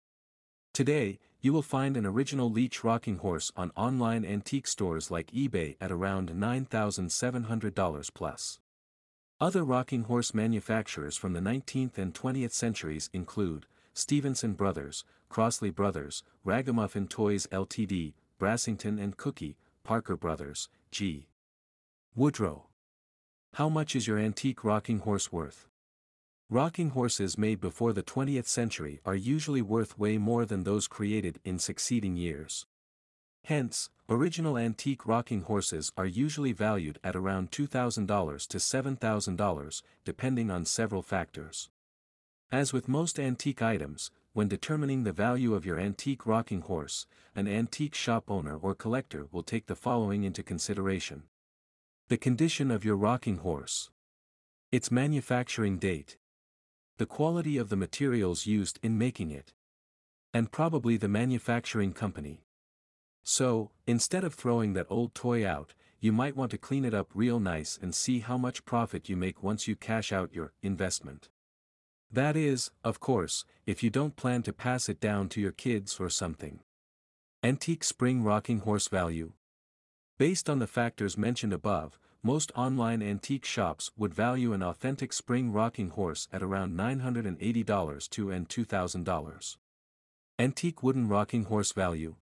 Today, 0.73 1.19
you 1.39 1.53
will 1.53 1.61
find 1.61 1.95
an 1.95 2.05
original 2.07 2.49
Leach 2.49 2.83
rocking 2.83 3.19
horse 3.19 3.51
on 3.55 3.71
online 3.75 4.25
antique 4.25 4.65
stores 4.65 5.11
like 5.11 5.29
eBay 5.31 5.75
at 5.79 5.91
around 5.91 6.31
$9,700 6.31 8.13
plus. 8.15 8.59
Other 9.39 9.63
rocking 9.63 10.05
horse 10.05 10.33
manufacturers 10.33 11.15
from 11.15 11.33
the 11.33 11.41
19th 11.41 11.99
and 11.99 12.11
20th 12.11 12.53
centuries 12.53 13.11
include 13.13 13.67
Stevenson 13.93 14.53
Brothers, 14.53 15.05
Crossley 15.29 15.69
Brothers, 15.69 16.23
Ragamuffin 16.43 17.07
Toys 17.07 17.45
Ltd., 17.51 18.13
Brassington 18.39 18.99
and 18.99 19.15
Cookie, 19.15 19.57
Parker 19.83 20.17
Brothers, 20.17 20.69
G. 20.89 21.27
Woodrow. 22.15 22.65
How 23.53 23.69
much 23.69 23.95
is 23.95 24.07
your 24.07 24.17
antique 24.17 24.63
rocking 24.63 24.99
horse 24.99 25.31
worth? 25.31 25.67
Rocking 26.53 26.91
horses 26.91 27.35
made 27.35 27.59
before 27.59 27.93
the 27.93 28.03
20th 28.03 28.45
century 28.45 28.99
are 29.05 29.15
usually 29.15 29.63
worth 29.63 29.97
way 29.97 30.19
more 30.19 30.45
than 30.45 30.61
those 30.61 30.87
created 30.87 31.39
in 31.43 31.57
succeeding 31.57 32.15
years. 32.15 32.67
Hence, 33.45 33.89
original 34.07 34.55
antique 34.55 35.07
rocking 35.07 35.41
horses 35.41 35.91
are 35.97 36.05
usually 36.05 36.51
valued 36.51 36.99
at 37.03 37.15
around 37.15 37.49
$2,000 37.49 38.47
to 38.49 38.57
$7,000, 38.59 39.81
depending 40.05 40.51
on 40.51 40.63
several 40.63 41.01
factors. 41.01 41.71
As 42.51 42.71
with 42.71 42.87
most 42.87 43.19
antique 43.19 43.63
items, 43.63 44.11
when 44.33 44.47
determining 44.47 45.05
the 45.05 45.11
value 45.11 45.55
of 45.55 45.65
your 45.65 45.79
antique 45.79 46.27
rocking 46.27 46.61
horse, 46.61 47.07
an 47.35 47.47
antique 47.47 47.95
shop 47.95 48.29
owner 48.29 48.57
or 48.57 48.75
collector 48.75 49.25
will 49.31 49.41
take 49.41 49.65
the 49.65 49.75
following 49.75 50.23
into 50.23 50.43
consideration. 50.43 51.23
The 52.09 52.17
condition 52.17 52.69
of 52.69 52.85
your 52.85 52.95
rocking 52.95 53.37
horse. 53.37 53.89
Its 54.71 54.91
manufacturing 54.91 55.79
date. 55.79 56.17
The 56.97 57.05
quality 57.05 57.57
of 57.57 57.69
the 57.69 57.75
materials 57.75 58.45
used 58.45 58.79
in 58.83 58.97
making 58.97 59.31
it. 59.31 59.53
And 60.33 60.51
probably 60.51 60.97
the 60.97 61.07
manufacturing 61.07 61.93
company. 61.93 62.43
So, 63.23 63.71
instead 63.87 64.23
of 64.23 64.33
throwing 64.33 64.73
that 64.73 64.87
old 64.89 65.15
toy 65.15 65.47
out, 65.47 65.73
you 65.99 66.11
might 66.11 66.35
want 66.35 66.51
to 66.51 66.57
clean 66.57 66.83
it 66.83 66.93
up 66.93 67.09
real 67.13 67.39
nice 67.39 67.79
and 67.81 67.95
see 67.95 68.19
how 68.19 68.37
much 68.37 68.65
profit 68.65 69.07
you 69.07 69.15
make 69.15 69.41
once 69.41 69.67
you 69.67 69.75
cash 69.75 70.11
out 70.11 70.33
your 70.33 70.53
investment. 70.61 71.29
That 72.11 72.35
is, 72.35 72.71
of 72.83 72.99
course, 72.99 73.45
if 73.65 73.81
you 73.81 73.89
don't 73.89 74.15
plan 74.15 74.43
to 74.43 74.53
pass 74.53 74.89
it 74.89 74.99
down 74.99 75.29
to 75.29 75.41
your 75.41 75.51
kids 75.51 75.97
or 75.99 76.09
something. 76.09 76.59
Antique 77.41 77.83
Spring 77.83 78.23
Rocking 78.23 78.59
Horse 78.59 78.87
Value 78.87 79.33
Based 80.19 80.49
on 80.49 80.59
the 80.59 80.67
factors 80.67 81.17
mentioned 81.17 81.53
above, 81.53 81.97
most 82.23 82.53
online 82.55 83.01
antique 83.01 83.43
shops 83.43 83.91
would 83.97 84.13
value 84.13 84.53
an 84.53 84.63
authentic 84.63 85.11
spring 85.11 85.51
rocking 85.51 85.89
horse 85.89 86.29
at 86.31 86.41
around 86.41 86.77
$980 86.77 88.09
to 88.09 88.31
and 88.31 88.47
$2,000. 88.47 89.57
Antique 90.39 90.81
Wooden 90.81 91.09
Rocking 91.09 91.43
Horse 91.43 91.73
Value 91.73 92.15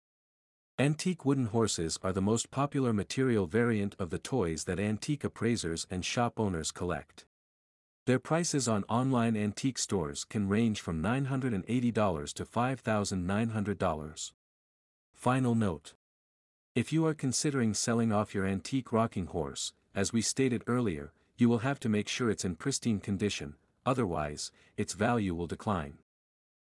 Antique 0.79 1.23
wooden 1.23 1.45
horses 1.45 1.99
are 2.01 2.11
the 2.11 2.21
most 2.21 2.49
popular 2.49 2.91
material 2.91 3.45
variant 3.45 3.95
of 3.99 4.09
the 4.09 4.17
toys 4.17 4.63
that 4.63 4.79
antique 4.79 5.23
appraisers 5.23 5.85
and 5.91 6.03
shop 6.03 6.39
owners 6.39 6.71
collect. 6.71 7.25
Their 8.07 8.17
prices 8.17 8.67
on 8.67 8.83
online 8.89 9.37
antique 9.37 9.77
stores 9.77 10.23
can 10.23 10.49
range 10.49 10.81
from 10.81 11.03
$980 11.03 12.33
to 12.33 12.45
$5,900. 12.45 14.31
Final 15.13 15.53
note. 15.53 15.93
If 16.73 16.91
you 16.91 17.05
are 17.05 17.13
considering 17.13 17.75
selling 17.75 18.11
off 18.11 18.33
your 18.33 18.47
antique 18.47 18.91
rocking 18.91 19.27
horse, 19.27 19.73
as 19.93 20.13
we 20.13 20.21
stated 20.21 20.63
earlier, 20.67 21.11
you 21.37 21.49
will 21.49 21.59
have 21.59 21.79
to 21.79 21.89
make 21.89 22.07
sure 22.07 22.29
it's 22.29 22.45
in 22.45 22.55
pristine 22.55 22.99
condition, 22.99 23.55
otherwise, 23.85 24.51
its 24.77 24.93
value 24.93 25.33
will 25.33 25.47
decline. 25.47 25.97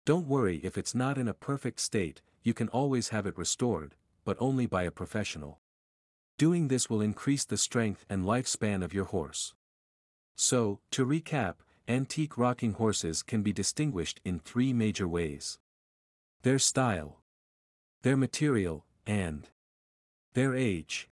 Don't 0.04 0.26
worry 0.26 0.58
if 0.58 0.76
it's 0.76 0.94
not 0.94 1.18
in 1.18 1.28
a 1.28 1.34
perfect 1.34 1.80
state, 1.80 2.20
you 2.42 2.52
can 2.52 2.68
always 2.68 3.08
have 3.08 3.26
it 3.26 3.38
restored, 3.38 3.94
but 4.24 4.36
only 4.40 4.66
by 4.66 4.82
a 4.82 4.90
professional. 4.90 5.60
Doing 6.36 6.68
this 6.68 6.90
will 6.90 7.00
increase 7.00 7.44
the 7.44 7.56
strength 7.56 8.04
and 8.08 8.24
lifespan 8.24 8.82
of 8.82 8.92
your 8.92 9.04
horse. 9.04 9.54
So, 10.36 10.80
to 10.90 11.06
recap, 11.06 11.54
antique 11.86 12.36
rocking 12.36 12.72
horses 12.72 13.22
can 13.22 13.42
be 13.42 13.52
distinguished 13.52 14.20
in 14.24 14.40
three 14.40 14.72
major 14.72 15.06
ways. 15.06 15.58
Their 16.42 16.58
style, 16.58 17.20
their 18.02 18.16
material, 18.16 18.84
and 19.06 19.48
their 20.34 20.54
age. 20.54 21.08